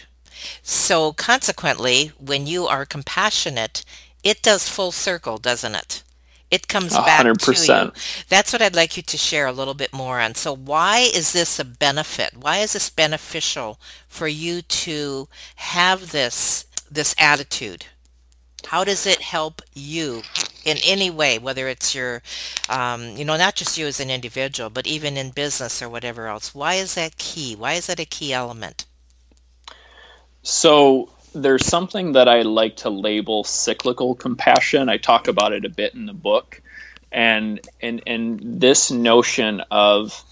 So 0.62 1.14
consequently, 1.14 2.12
when 2.20 2.46
you 2.48 2.68
are 2.68 2.86
compassionate, 2.86 3.84
it 4.24 4.42
does 4.42 4.70
full 4.70 4.92
circle, 4.92 5.38
doesn't 5.38 5.76
it? 5.76 6.04
It 6.50 6.68
comes 6.68 6.94
100%. 6.94 7.06
back 7.06 7.38
to 7.38 7.54
you. 7.54 7.92
That's 8.30 8.54
what 8.54 8.62
I'd 8.62 8.76
like 8.76 8.96
you 8.96 9.04
to 9.04 9.18
share 9.18 9.48
a 9.48 9.52
little 9.52 9.74
bit 9.74 9.92
more 9.92 10.20
on. 10.20 10.36
So 10.36 10.56
why 10.56 11.00
is 11.14 11.34
this 11.34 11.60
a 11.60 11.66
benefit? 11.66 12.38
Why 12.38 12.58
is 12.58 12.74
this 12.74 12.90
beneficial 12.90 13.80
for 14.08 14.28
you 14.28 14.62
to 14.62 15.28
have 15.56 16.12
this 16.12 16.66
this 16.90 17.14
attitude? 17.20 17.86
How 18.68 18.84
does 18.86 19.06
it 19.06 19.22
help 19.22 19.62
you 19.74 20.24
in 20.68 20.78
any 20.86 21.10
way, 21.10 21.40
whether 21.40 21.68
it's 21.68 21.96
your, 21.96 22.22
um, 22.70 23.16
you 23.16 23.24
know, 23.24 23.38
not 23.38 23.56
just 23.56 23.78
you 23.78 23.88
as 23.88 24.00
an 24.00 24.10
individual, 24.10 24.70
but 24.70 24.86
even 24.86 25.16
in 25.18 25.32
business 25.32 25.82
or 25.82 25.90
whatever 25.90 26.28
else? 26.28 26.54
Why 26.54 26.76
is 26.76 26.96
that 26.96 27.18
key? 27.18 27.56
Why 27.56 27.74
is 27.74 27.88
that 27.88 28.00
a 28.00 28.06
key 28.06 28.34
element? 28.34 28.86
So 30.44 31.10
there's 31.34 31.66
something 31.66 32.14
that 32.14 32.28
I 32.28 32.42
like 32.42 32.78
to 32.78 32.90
label 32.90 33.44
cyclical 33.44 34.16
compassion. 34.16 34.90
I 34.90 34.98
talk 34.98 35.28
about 35.28 35.54
it 35.54 35.66
a 35.66 35.70
bit 35.70 35.94
in 35.94 36.06
the 36.06 36.14
book, 36.14 36.62
and 37.12 37.60
and 37.82 38.02
and 38.06 38.40
this 38.62 38.92
notion 38.92 39.62
of 39.72 40.24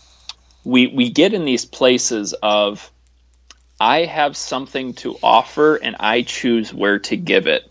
we 0.64 0.88
we 0.88 1.10
get 1.10 1.34
in 1.34 1.46
these 1.46 1.66
places 1.66 2.34
of 2.34 2.92
I 3.80 4.06
have 4.06 4.38
something 4.38 4.94
to 4.96 5.18
offer 5.22 5.76
and 5.76 5.98
I 6.00 6.22
choose 6.22 6.74
where 6.74 7.00
to 7.00 7.18
give 7.18 7.48
it 7.48 7.70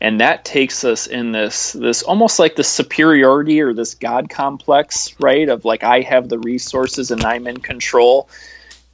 and 0.00 0.20
that 0.20 0.44
takes 0.44 0.84
us 0.84 1.06
in 1.06 1.32
this 1.32 1.72
this 1.72 2.02
almost 2.02 2.38
like 2.38 2.56
the 2.56 2.64
superiority 2.64 3.60
or 3.60 3.74
this 3.74 3.94
god 3.94 4.30
complex 4.30 5.14
right 5.20 5.48
of 5.48 5.64
like 5.64 5.84
i 5.84 6.00
have 6.00 6.28
the 6.28 6.38
resources 6.38 7.10
and 7.10 7.22
i'm 7.24 7.46
in 7.46 7.58
control. 7.58 8.28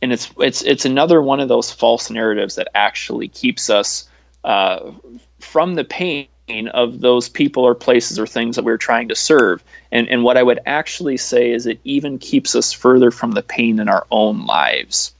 And 0.03 0.12
it's 0.12 0.31
it's 0.38 0.62
it's 0.62 0.85
another 0.85 1.23
one 1.23 1.40
of 1.40 1.49
those 1.49 1.73
false 1.73 2.11
narratives 2.11 2.57
that 2.57 2.69
actually 2.75 3.29
keeps 3.29 3.71
us 3.71 4.09
uh, 4.45 4.92
from 5.40 5.75
the 5.75 5.85
pain 5.85 6.29
of 6.73 7.01
those 7.01 7.29
people 7.29 7.64
or 7.64 7.75
places 7.75 8.19
or 8.19 8.27
things 8.27 8.57
that 8.57 8.64
we're 8.64 8.77
trying 8.77 9.09
to 9.09 9.16
serve. 9.16 9.64
And 9.90 10.09
and 10.09 10.23
what 10.23 10.37
i 10.37 10.42
would 10.42 10.61
actually 10.66 11.16
say 11.16 11.51
is 11.51 11.66
it 11.66 11.81
even 11.83 12.19
keeps 12.19 12.55
us 12.55 12.73
further 12.73 13.11
from 13.11 13.33
the 13.33 13.42
pain 13.42 13.81
in 13.81 13.88
our 13.88 14.07
own 14.11 14.45
lives. 14.47 15.14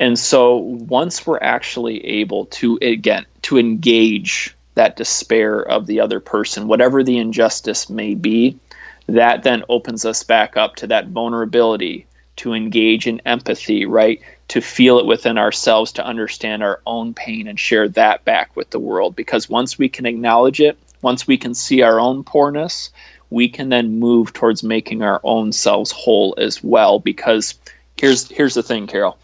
And 0.00 0.18
so 0.18 0.56
once 0.56 1.24
we're 1.24 1.38
actually 1.40 2.04
able 2.20 2.46
to 2.46 2.78
again 2.82 3.24
to 3.42 3.58
engage 3.58 4.56
that 4.74 4.96
despair 4.96 5.60
of 5.60 5.86
the 5.86 6.00
other 6.00 6.20
person, 6.20 6.68
whatever 6.68 7.02
the 7.02 7.18
injustice 7.18 7.90
may 7.90 8.14
be, 8.14 8.58
that 9.06 9.42
then 9.42 9.64
opens 9.68 10.04
us 10.04 10.22
back 10.22 10.56
up 10.56 10.76
to 10.76 10.86
that 10.88 11.08
vulnerability 11.08 12.06
to 12.36 12.54
engage 12.54 13.06
in 13.06 13.20
empathy, 13.26 13.84
right? 13.84 14.22
To 14.48 14.60
feel 14.60 14.98
it 14.98 15.06
within 15.06 15.38
ourselves, 15.38 15.92
to 15.92 16.04
understand 16.04 16.62
our 16.62 16.80
own 16.86 17.14
pain 17.14 17.46
and 17.46 17.58
share 17.58 17.88
that 17.90 18.24
back 18.24 18.56
with 18.56 18.70
the 18.70 18.78
world. 18.78 19.14
Because 19.14 19.48
once 19.48 19.78
we 19.78 19.88
can 19.88 20.06
acknowledge 20.06 20.60
it, 20.60 20.78
once 21.02 21.26
we 21.26 21.36
can 21.36 21.54
see 21.54 21.82
our 21.82 22.00
own 22.00 22.24
poorness, 22.24 22.90
we 23.28 23.48
can 23.48 23.68
then 23.68 23.98
move 23.98 24.32
towards 24.32 24.62
making 24.62 25.02
our 25.02 25.20
own 25.24 25.52
selves 25.52 25.90
whole 25.90 26.34
as 26.38 26.62
well. 26.62 26.98
Because 26.98 27.58
here's 27.98 28.28
here's 28.28 28.54
the 28.54 28.62
thing, 28.62 28.86
Carol. 28.86 29.18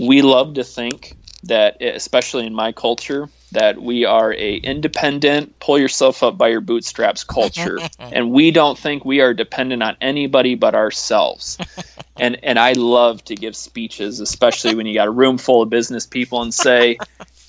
We 0.00 0.22
love 0.22 0.54
to 0.54 0.64
think 0.64 1.16
that, 1.44 1.82
especially 1.82 2.46
in 2.46 2.54
my 2.54 2.72
culture, 2.72 3.28
that 3.52 3.80
we 3.80 4.04
are 4.04 4.32
a 4.32 4.56
independent 4.56 5.58
pull 5.58 5.78
yourself 5.78 6.22
up 6.22 6.38
by 6.38 6.48
your 6.48 6.60
bootstraps 6.60 7.24
culture. 7.24 7.78
And 7.98 8.32
we 8.32 8.50
don't 8.50 8.78
think 8.78 9.04
we 9.04 9.20
are 9.20 9.34
dependent 9.34 9.82
on 9.82 9.96
anybody 10.00 10.54
but 10.54 10.74
ourselves. 10.74 11.58
And 12.16 12.40
and 12.42 12.58
i 12.58 12.72
love 12.72 13.24
to 13.26 13.34
give 13.34 13.56
speeches 13.56 14.20
especially 14.20 14.74
when 14.74 14.84
you 14.84 14.92
got 14.92 15.08
a 15.08 15.10
room 15.10 15.38
full 15.38 15.62
of 15.62 15.70
business 15.70 16.06
people 16.06 16.42
and 16.42 16.52
say 16.52 16.98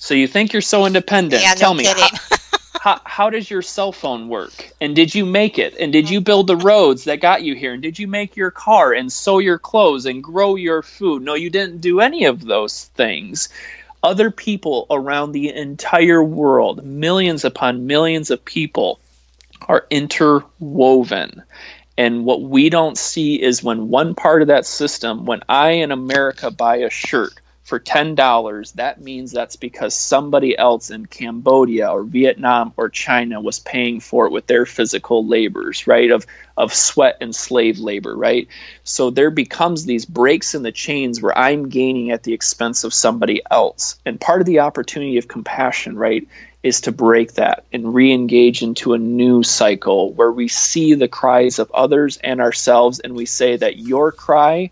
so 0.02 0.14
you 0.14 0.26
think 0.26 0.52
you're 0.52 0.62
so 0.62 0.84
independent? 0.84 1.42
Yeah, 1.42 1.54
tell 1.54 1.74
no 1.74 1.78
me 1.78 1.84
how, 1.84 2.08
how, 2.80 3.00
how, 3.04 3.30
does 3.30 3.48
your 3.48 3.62
cell 3.62 3.92
phone 3.92 4.28
work? 4.28 4.72
And 4.80 4.96
did 4.96 5.14
you 5.14 5.24
make 5.24 5.60
it? 5.60 5.76
And 5.78 5.92
did 5.92 6.10
you 6.10 6.18
mm-hmm. 6.18 6.24
build 6.24 6.46
the 6.48 6.56
roads 6.56 7.04
that 7.04 7.20
got 7.20 7.44
you 7.44 7.54
here? 7.54 7.72
And 7.72 7.80
did 7.80 8.00
you 8.00 8.08
make 8.08 8.36
your 8.36 8.50
car 8.50 8.92
and 8.92 9.12
sew 9.12 9.38
your 9.38 9.60
clothes 9.60 10.04
and 10.06 10.20
grow 10.20 10.56
your 10.56 10.82
food? 10.82 11.22
No 11.22 11.34
you 11.34 11.50
didn't 11.50 11.82
do 11.82 12.00
any 12.00 12.24
of 12.24 12.44
those 12.44 12.86
things 12.96 13.48
other 14.02 14.30
people 14.30 14.86
around 14.90 15.32
the 15.32 15.54
entire 15.54 16.22
world, 16.22 16.84
millions 16.84 17.44
upon 17.44 17.86
millions 17.86 18.30
of 18.30 18.44
people, 18.44 19.00
are 19.68 19.86
interwoven. 19.90 21.42
And 21.96 22.24
what 22.24 22.42
we 22.42 22.70
don't 22.70 22.98
see 22.98 23.40
is 23.40 23.62
when 23.62 23.88
one 23.88 24.14
part 24.14 24.42
of 24.42 24.48
that 24.48 24.66
system, 24.66 25.24
when 25.24 25.42
I 25.48 25.72
in 25.72 25.92
America 25.92 26.50
buy 26.50 26.76
a 26.76 26.90
shirt, 26.90 27.34
for 27.62 27.78
$10, 27.78 28.72
that 28.74 29.00
means 29.00 29.30
that's 29.30 29.56
because 29.56 29.94
somebody 29.94 30.56
else 30.58 30.90
in 30.90 31.06
Cambodia 31.06 31.88
or 31.90 32.02
Vietnam 32.02 32.72
or 32.76 32.88
China 32.88 33.40
was 33.40 33.60
paying 33.60 34.00
for 34.00 34.26
it 34.26 34.32
with 34.32 34.46
their 34.46 34.66
physical 34.66 35.26
labors, 35.26 35.86
right? 35.86 36.10
Of 36.10 36.26
of 36.56 36.74
sweat 36.74 37.18
and 37.20 37.34
slave 37.34 37.78
labor, 37.78 38.14
right? 38.14 38.48
So 38.84 39.10
there 39.10 39.30
becomes 39.30 39.84
these 39.84 40.04
breaks 40.04 40.54
in 40.54 40.62
the 40.62 40.72
chains 40.72 41.22
where 41.22 41.36
I'm 41.36 41.70
gaining 41.70 42.10
at 42.10 42.24
the 42.24 42.34
expense 42.34 42.84
of 42.84 42.92
somebody 42.92 43.40
else. 43.50 43.98
And 44.04 44.20
part 44.20 44.42
of 44.42 44.46
the 44.46 44.60
opportunity 44.60 45.16
of 45.16 45.28
compassion, 45.28 45.96
right, 45.96 46.28
is 46.62 46.82
to 46.82 46.92
break 46.92 47.34
that 47.34 47.64
and 47.72 47.94
re-engage 47.94 48.62
into 48.62 48.92
a 48.92 48.98
new 48.98 49.42
cycle 49.42 50.12
where 50.12 50.30
we 50.30 50.48
see 50.48 50.94
the 50.94 51.08
cries 51.08 51.58
of 51.58 51.70
others 51.72 52.18
and 52.18 52.40
ourselves 52.40 53.00
and 53.00 53.14
we 53.14 53.26
say 53.26 53.56
that 53.56 53.78
your 53.78 54.12
cry 54.12 54.70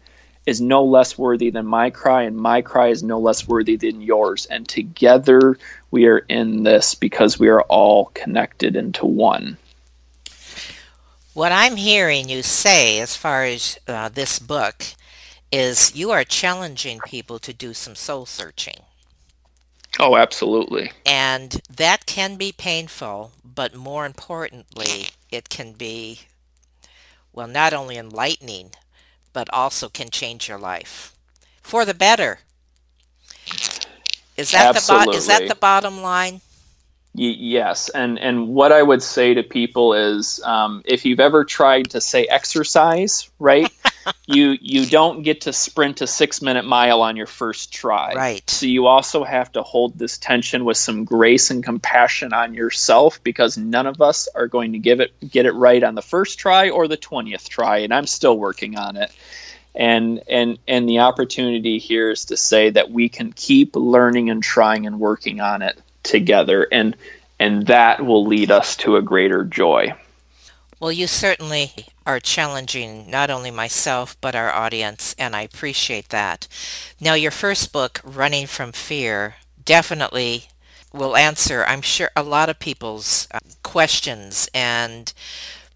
is 0.50 0.60
no 0.60 0.82
less 0.84 1.16
worthy 1.16 1.50
than 1.50 1.64
my 1.64 1.90
cry, 1.90 2.24
and 2.24 2.36
my 2.36 2.60
cry 2.60 2.88
is 2.88 3.04
no 3.04 3.20
less 3.20 3.46
worthy 3.46 3.76
than 3.76 4.02
yours. 4.02 4.46
And 4.46 4.68
together 4.68 5.56
we 5.92 6.06
are 6.06 6.18
in 6.18 6.64
this 6.64 6.96
because 6.96 7.38
we 7.38 7.48
are 7.50 7.62
all 7.62 8.06
connected 8.06 8.74
into 8.74 9.06
one. 9.06 9.56
What 11.34 11.52
I'm 11.52 11.76
hearing 11.76 12.28
you 12.28 12.42
say 12.42 12.98
as 12.98 13.14
far 13.14 13.44
as 13.44 13.78
uh, 13.86 14.08
this 14.08 14.40
book 14.40 14.84
is 15.52 15.94
you 15.94 16.10
are 16.10 16.24
challenging 16.24 16.98
people 17.06 17.38
to 17.38 17.52
do 17.52 17.72
some 17.72 17.94
soul 17.94 18.26
searching. 18.26 18.80
Oh, 20.00 20.16
absolutely. 20.16 20.90
And 21.06 21.60
that 21.70 22.06
can 22.06 22.34
be 22.34 22.50
painful, 22.50 23.30
but 23.44 23.76
more 23.76 24.04
importantly, 24.04 25.10
it 25.30 25.48
can 25.48 25.74
be, 25.74 26.22
well, 27.32 27.46
not 27.46 27.72
only 27.72 27.96
enlightening, 27.96 28.72
but 29.32 29.48
also 29.52 29.88
can 29.88 30.10
change 30.10 30.48
your 30.48 30.58
life 30.58 31.14
for 31.62 31.84
the 31.84 31.94
better. 31.94 32.40
Is 34.36 34.52
that 34.52 34.74
Absolutely. 34.74 35.12
the 35.12 35.18
is 35.18 35.26
that 35.26 35.48
the 35.48 35.54
bottom 35.54 36.02
line? 36.02 36.40
Y- 37.14 37.36
yes, 37.38 37.88
and 37.88 38.18
and 38.18 38.48
what 38.48 38.72
I 38.72 38.82
would 38.82 39.02
say 39.02 39.34
to 39.34 39.42
people 39.42 39.94
is, 39.94 40.40
um, 40.42 40.82
if 40.84 41.04
you've 41.04 41.20
ever 41.20 41.44
tried 41.44 41.90
to 41.90 42.00
say 42.00 42.24
exercise, 42.24 43.28
right, 43.38 43.70
you 44.26 44.56
you 44.60 44.86
don't 44.86 45.22
get 45.22 45.42
to 45.42 45.52
sprint 45.52 46.00
a 46.00 46.06
six 46.06 46.42
minute 46.42 46.64
mile 46.64 47.02
on 47.02 47.16
your 47.16 47.26
first 47.26 47.72
try. 47.72 48.14
Right. 48.14 48.48
So 48.48 48.66
you 48.66 48.86
also 48.86 49.24
have 49.24 49.52
to 49.52 49.62
hold 49.62 49.98
this 49.98 50.18
tension 50.18 50.64
with 50.64 50.76
some 50.76 51.04
grace 51.04 51.50
and 51.50 51.62
compassion 51.62 52.32
on 52.32 52.54
yourself 52.54 53.22
because 53.22 53.56
none 53.58 53.86
of 53.86 54.00
us 54.00 54.28
are 54.34 54.46
going 54.46 54.72
to 54.72 54.78
give 54.78 55.00
it 55.00 55.12
get 55.28 55.46
it 55.46 55.52
right 55.52 55.82
on 55.82 55.94
the 55.94 56.02
first 56.02 56.38
try 56.38 56.70
or 56.70 56.88
the 56.88 56.96
twentieth 56.96 57.48
try, 57.48 57.78
and 57.78 57.92
I'm 57.92 58.06
still 58.06 58.36
working 58.36 58.76
on 58.76 58.96
it 58.96 59.10
and 59.74 60.22
and 60.28 60.58
and 60.66 60.88
the 60.88 61.00
opportunity 61.00 61.78
here 61.78 62.10
is 62.10 62.26
to 62.26 62.36
say 62.36 62.70
that 62.70 62.90
we 62.90 63.08
can 63.08 63.32
keep 63.32 63.76
learning 63.76 64.30
and 64.30 64.42
trying 64.42 64.86
and 64.86 64.98
working 64.98 65.40
on 65.40 65.62
it 65.62 65.80
together 66.02 66.66
and 66.70 66.96
and 67.38 67.66
that 67.68 68.04
will 68.04 68.26
lead 68.26 68.50
us 68.50 68.76
to 68.76 68.96
a 68.96 69.02
greater 69.02 69.44
joy 69.44 69.94
well 70.80 70.90
you 70.90 71.06
certainly 71.06 71.72
are 72.06 72.18
challenging 72.18 73.08
not 73.08 73.30
only 73.30 73.50
myself 73.50 74.16
but 74.20 74.34
our 74.34 74.50
audience 74.50 75.14
and 75.18 75.36
i 75.36 75.42
appreciate 75.42 76.08
that 76.08 76.48
now 77.00 77.14
your 77.14 77.30
first 77.30 77.72
book 77.72 78.00
running 78.02 78.46
from 78.46 78.72
fear 78.72 79.36
definitely 79.64 80.46
will 80.92 81.16
answer 81.16 81.64
i'm 81.68 81.82
sure 81.82 82.10
a 82.16 82.22
lot 82.22 82.48
of 82.48 82.58
people's 82.58 83.28
uh, 83.32 83.38
questions 83.62 84.48
and 84.52 85.12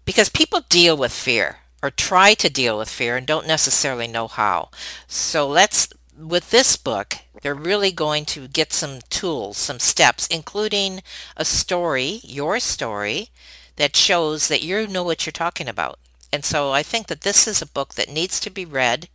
because 0.05 0.29
people 0.29 0.61
deal 0.69 0.97
with 0.97 1.11
fear 1.13 1.59
or 1.85 1.91
try 1.91 2.33
to 2.33 2.49
deal 2.49 2.79
with 2.79 2.89
fear 2.89 3.15
and 3.15 3.27
don't 3.27 3.45
necessarily 3.47 4.07
know 4.07 4.27
how. 4.27 4.69
So 5.07 5.47
let's, 5.47 5.87
with 6.17 6.49
this 6.49 6.77
book, 6.77 7.17
they're 7.43 7.53
really 7.53 7.91
going 7.91 8.25
to 8.25 8.47
get 8.47 8.73
some 8.73 9.01
tools, 9.11 9.57
some 9.57 9.79
steps, 9.79 10.25
including 10.27 11.03
a 11.37 11.45
story, 11.45 12.21
your 12.23 12.59
story, 12.59 13.29
that 13.77 13.95
shows 13.95 14.47
that 14.47 14.63
you 14.63 14.87
know 14.87 15.03
what 15.03 15.25
you're 15.25 15.31
talking 15.31 15.67
about. 15.67 15.99
And 16.31 16.43
so 16.43 16.71
I 16.71 16.83
think 16.83 17.07
that 17.07 17.21
this 17.21 17.47
is 17.47 17.61
a 17.61 17.67
book 17.67 17.95
that 17.95 18.09
needs 18.09 18.39
to 18.41 18.49
be 18.49 18.65
read 18.65 19.07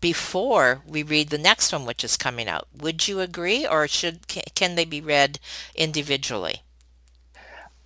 before 0.00 0.82
we 0.86 1.02
read 1.02 1.30
the 1.30 1.38
next 1.38 1.72
one, 1.72 1.84
which 1.84 2.04
is 2.04 2.16
coming 2.16 2.48
out. 2.48 2.68
Would 2.76 3.06
you 3.08 3.20
agree, 3.20 3.66
or 3.66 3.86
should 3.86 4.20
can 4.28 4.74
they 4.74 4.84
be 4.84 5.00
read 5.00 5.38
individually? 5.74 6.62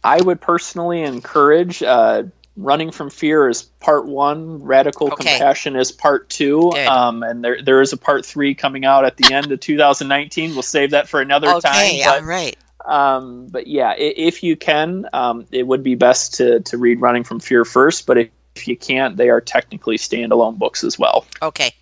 I 0.03 0.21
would 0.21 0.41
personally 0.41 1.03
encourage 1.03 1.83
uh, 1.83 2.25
running 2.57 2.93
from 2.93 3.11
fear 3.11 3.49
is 3.49 3.63
part 3.63 4.07
one 4.07 4.63
radical 4.63 5.13
okay. 5.13 5.17
compassion 5.17 5.77
is 5.77 5.91
part 5.91 6.29
two 6.29 6.71
um, 6.73 7.23
and 7.23 7.43
there 7.43 7.61
there 7.61 7.81
is 7.81 7.93
a 7.93 7.97
part 7.97 8.25
three 8.25 8.55
coming 8.55 8.85
out 8.85 9.05
at 9.05 9.17
the 9.17 9.33
end 9.33 9.51
of 9.51 9.59
2019 9.59 10.53
we'll 10.53 10.63
save 10.63 10.93
that 10.93 11.09
for 11.09 11.21
another 11.21 11.49
okay, 11.49 12.01
time 12.01 12.01
but, 12.05 12.23
all 12.23 12.29
right 12.29 12.57
um, 12.85 13.47
but 13.49 13.67
yeah 13.67 13.95
if 13.97 14.43
you 14.43 14.57
can 14.57 15.07
um, 15.13 15.47
it 15.51 15.67
would 15.67 15.83
be 15.83 15.95
best 15.95 16.35
to 16.35 16.61
to 16.61 16.79
read 16.79 17.01
running 17.01 17.25
from 17.25 17.41
fear 17.41 17.65
first 17.65 18.07
but 18.07 18.19
if, 18.19 18.31
you 18.67 18.77
can't 18.77 19.17
they 19.17 19.31
are 19.31 19.41
technically 19.41 19.99
standalone 19.99 20.57
books 20.57 20.85
as 20.85 20.97
well 20.97 21.27
okay 21.43 21.75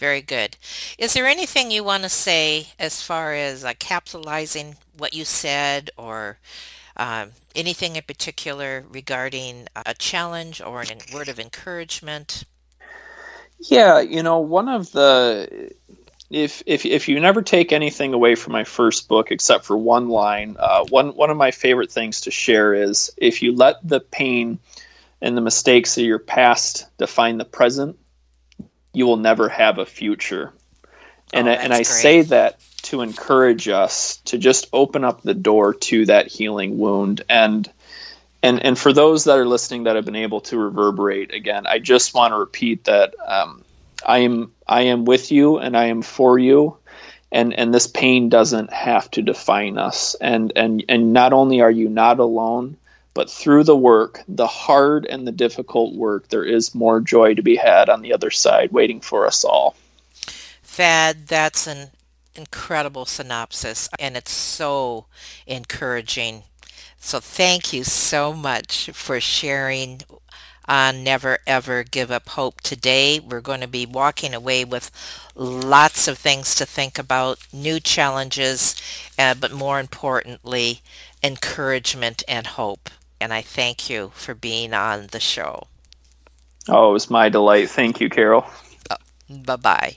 very 0.00 0.22
good. 0.22 0.56
Is 0.96 1.12
there 1.12 1.26
anything 1.26 1.70
you 1.70 1.84
want 1.84 2.04
to 2.04 2.08
say 2.08 2.68
as 2.78 3.02
far 3.02 3.34
as 3.34 3.66
uh, 3.66 3.74
capitalizing 3.78 4.76
what 4.96 5.12
you 5.12 5.26
said 5.26 5.90
or 5.98 6.38
um, 6.96 7.32
anything 7.54 7.96
in 7.96 8.02
particular 8.02 8.82
regarding 8.88 9.68
a 9.76 9.92
challenge 9.92 10.62
or 10.62 10.80
a 10.80 11.14
word 11.14 11.28
of 11.28 11.38
encouragement? 11.38 12.44
Yeah, 13.58 14.00
you 14.00 14.22
know, 14.22 14.38
one 14.38 14.70
of 14.70 14.90
the 14.92 15.70
if 16.30 16.62
if 16.64 16.86
if 16.86 17.08
you 17.08 17.18
never 17.18 17.42
take 17.42 17.72
anything 17.72 18.14
away 18.14 18.36
from 18.36 18.52
my 18.52 18.64
first 18.64 19.08
book 19.08 19.32
except 19.32 19.64
for 19.64 19.76
one 19.76 20.08
line, 20.08 20.56
uh, 20.58 20.84
one 20.88 21.08
one 21.16 21.30
of 21.30 21.36
my 21.36 21.50
favorite 21.50 21.90
things 21.90 22.22
to 22.22 22.30
share 22.30 22.72
is 22.72 23.12
if 23.16 23.42
you 23.42 23.54
let 23.54 23.76
the 23.86 24.00
pain 24.00 24.60
and 25.20 25.36
the 25.36 25.40
mistakes 25.40 25.98
of 25.98 26.04
your 26.04 26.20
past 26.20 26.86
define 26.98 27.36
the 27.36 27.44
present, 27.44 27.98
you 28.92 29.06
will 29.06 29.16
never 29.16 29.48
have 29.48 29.78
a 29.78 29.86
future. 29.86 30.52
And 31.32 31.48
oh, 31.48 31.50
I, 31.50 31.54
and 31.54 31.72
I 31.72 31.82
say 31.82 32.22
that 32.22 32.60
to 32.82 33.02
encourage 33.02 33.68
us 33.68 34.18
to 34.26 34.38
just 34.38 34.68
open 34.72 35.04
up 35.04 35.22
the 35.22 35.34
door 35.34 35.74
to 35.74 36.06
that 36.06 36.28
healing 36.28 36.78
wound 36.78 37.22
and 37.28 37.70
and 38.42 38.64
and 38.64 38.78
for 38.78 38.92
those 38.92 39.24
that 39.24 39.36
are 39.36 39.46
listening 39.46 39.84
that 39.84 39.96
have 39.96 40.04
been 40.04 40.16
able 40.16 40.40
to 40.40 40.56
reverberate 40.56 41.34
again 41.34 41.66
i 41.66 41.78
just 41.78 42.14
want 42.14 42.32
to 42.32 42.38
repeat 42.38 42.84
that 42.84 43.14
um, 43.24 43.62
i 44.06 44.18
am 44.18 44.52
i 44.66 44.82
am 44.82 45.04
with 45.04 45.32
you 45.32 45.58
and 45.58 45.76
i 45.76 45.86
am 45.86 46.02
for 46.02 46.38
you. 46.38 46.76
And 47.32 47.54
and 47.54 47.72
this 47.72 47.86
pain 47.86 48.28
doesn't 48.28 48.72
have 48.72 49.10
to 49.12 49.22
define 49.22 49.78
us. 49.78 50.16
And 50.20 50.52
and 50.56 50.84
and 50.88 51.12
not 51.12 51.32
only 51.32 51.60
are 51.60 51.70
you 51.70 51.88
not 51.88 52.18
alone 52.18 52.76
but 53.12 53.30
through 53.30 53.64
the 53.64 53.76
work 53.76 54.22
the 54.28 54.46
hard 54.46 55.04
and 55.06 55.26
the 55.26 55.32
difficult 55.32 55.94
work 55.94 56.28
there 56.28 56.44
is 56.44 56.74
more 56.74 57.00
joy 57.00 57.34
to 57.34 57.42
be 57.42 57.56
had 57.56 57.88
on 57.88 58.02
the 58.02 58.12
other 58.12 58.30
side 58.30 58.72
waiting 58.72 59.00
for 59.00 59.26
us 59.26 59.44
all. 59.44 59.76
Thad, 60.62 61.26
that's 61.26 61.66
an 61.66 61.90
incredible 62.34 63.04
synopsis 63.04 63.88
and 63.98 64.16
it's 64.16 64.32
so 64.32 65.06
encouraging. 65.46 66.44
So 66.98 67.20
thank 67.20 67.72
you 67.72 67.84
so 67.84 68.32
much 68.32 68.90
for 68.92 69.20
sharing 69.20 70.02
on 70.70 71.02
Never 71.02 71.38
Ever 71.48 71.82
Give 71.82 72.12
Up 72.12 72.28
Hope 72.30 72.60
today. 72.60 73.18
We're 73.18 73.40
going 73.40 73.60
to 73.60 73.66
be 73.66 73.84
walking 73.84 74.32
away 74.32 74.64
with 74.64 74.90
lots 75.34 76.06
of 76.06 76.16
things 76.16 76.54
to 76.54 76.64
think 76.64 76.96
about, 76.96 77.40
new 77.52 77.80
challenges, 77.80 78.80
uh, 79.18 79.34
but 79.34 79.52
more 79.52 79.80
importantly, 79.80 80.80
encouragement 81.22 82.22
and 82.28 82.46
hope. 82.46 82.88
And 83.20 83.34
I 83.34 83.42
thank 83.42 83.90
you 83.90 84.12
for 84.14 84.34
being 84.34 84.72
on 84.72 85.08
the 85.08 85.20
show. 85.20 85.66
Oh, 86.68 86.90
it 86.90 86.92
was 86.92 87.10
my 87.10 87.28
delight. 87.28 87.68
Thank 87.68 88.00
you, 88.00 88.08
Carol. 88.08 88.46
Uh, 88.88 88.96
bye 89.28 89.56
bye. 89.56 89.96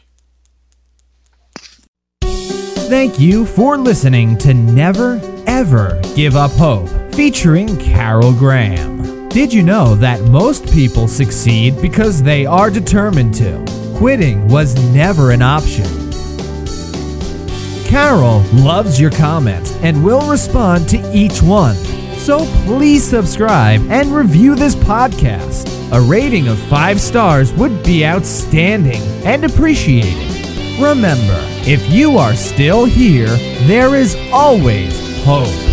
Thank 2.23 3.19
you 3.19 3.45
for 3.45 3.77
listening 3.77 4.37
to 4.39 4.53
Never 4.53 5.21
Ever 5.45 6.01
Give 6.15 6.35
Up 6.35 6.51
Hope, 6.51 6.89
featuring 7.13 7.77
Carol 7.77 8.33
Graham. 8.33 9.12
Did 9.33 9.51
you 9.51 9.63
know 9.63 9.95
that 9.95 10.21
most 10.21 10.71
people 10.71 11.07
succeed 11.07 11.81
because 11.81 12.21
they 12.21 12.45
are 12.45 12.69
determined 12.69 13.33
to? 13.33 13.65
Quitting 13.97 14.47
was 14.47 14.75
never 14.93 15.31
an 15.31 15.41
option. 15.41 15.85
Carol 17.83 18.41
loves 18.53 19.01
your 19.01 19.09
comments 19.09 19.75
and 19.77 20.05
will 20.05 20.29
respond 20.29 20.87
to 20.89 21.11
each 21.11 21.41
one. 21.41 21.73
So 22.17 22.45
please 22.65 23.03
subscribe 23.03 23.81
and 23.89 24.09
review 24.09 24.53
this 24.53 24.75
podcast. 24.75 25.67
A 25.91 25.99
rating 25.99 26.47
of 26.47 26.59
five 26.69 27.01
stars 27.01 27.51
would 27.53 27.81
be 27.83 28.05
outstanding 28.05 29.01
and 29.25 29.45
appreciated. 29.45 30.79
Remember, 30.79 31.39
if 31.65 31.89
you 31.89 32.19
are 32.19 32.35
still 32.35 32.85
here, 32.85 33.35
there 33.65 33.95
is 33.95 34.15
always 34.31 34.93
hope. 35.23 35.72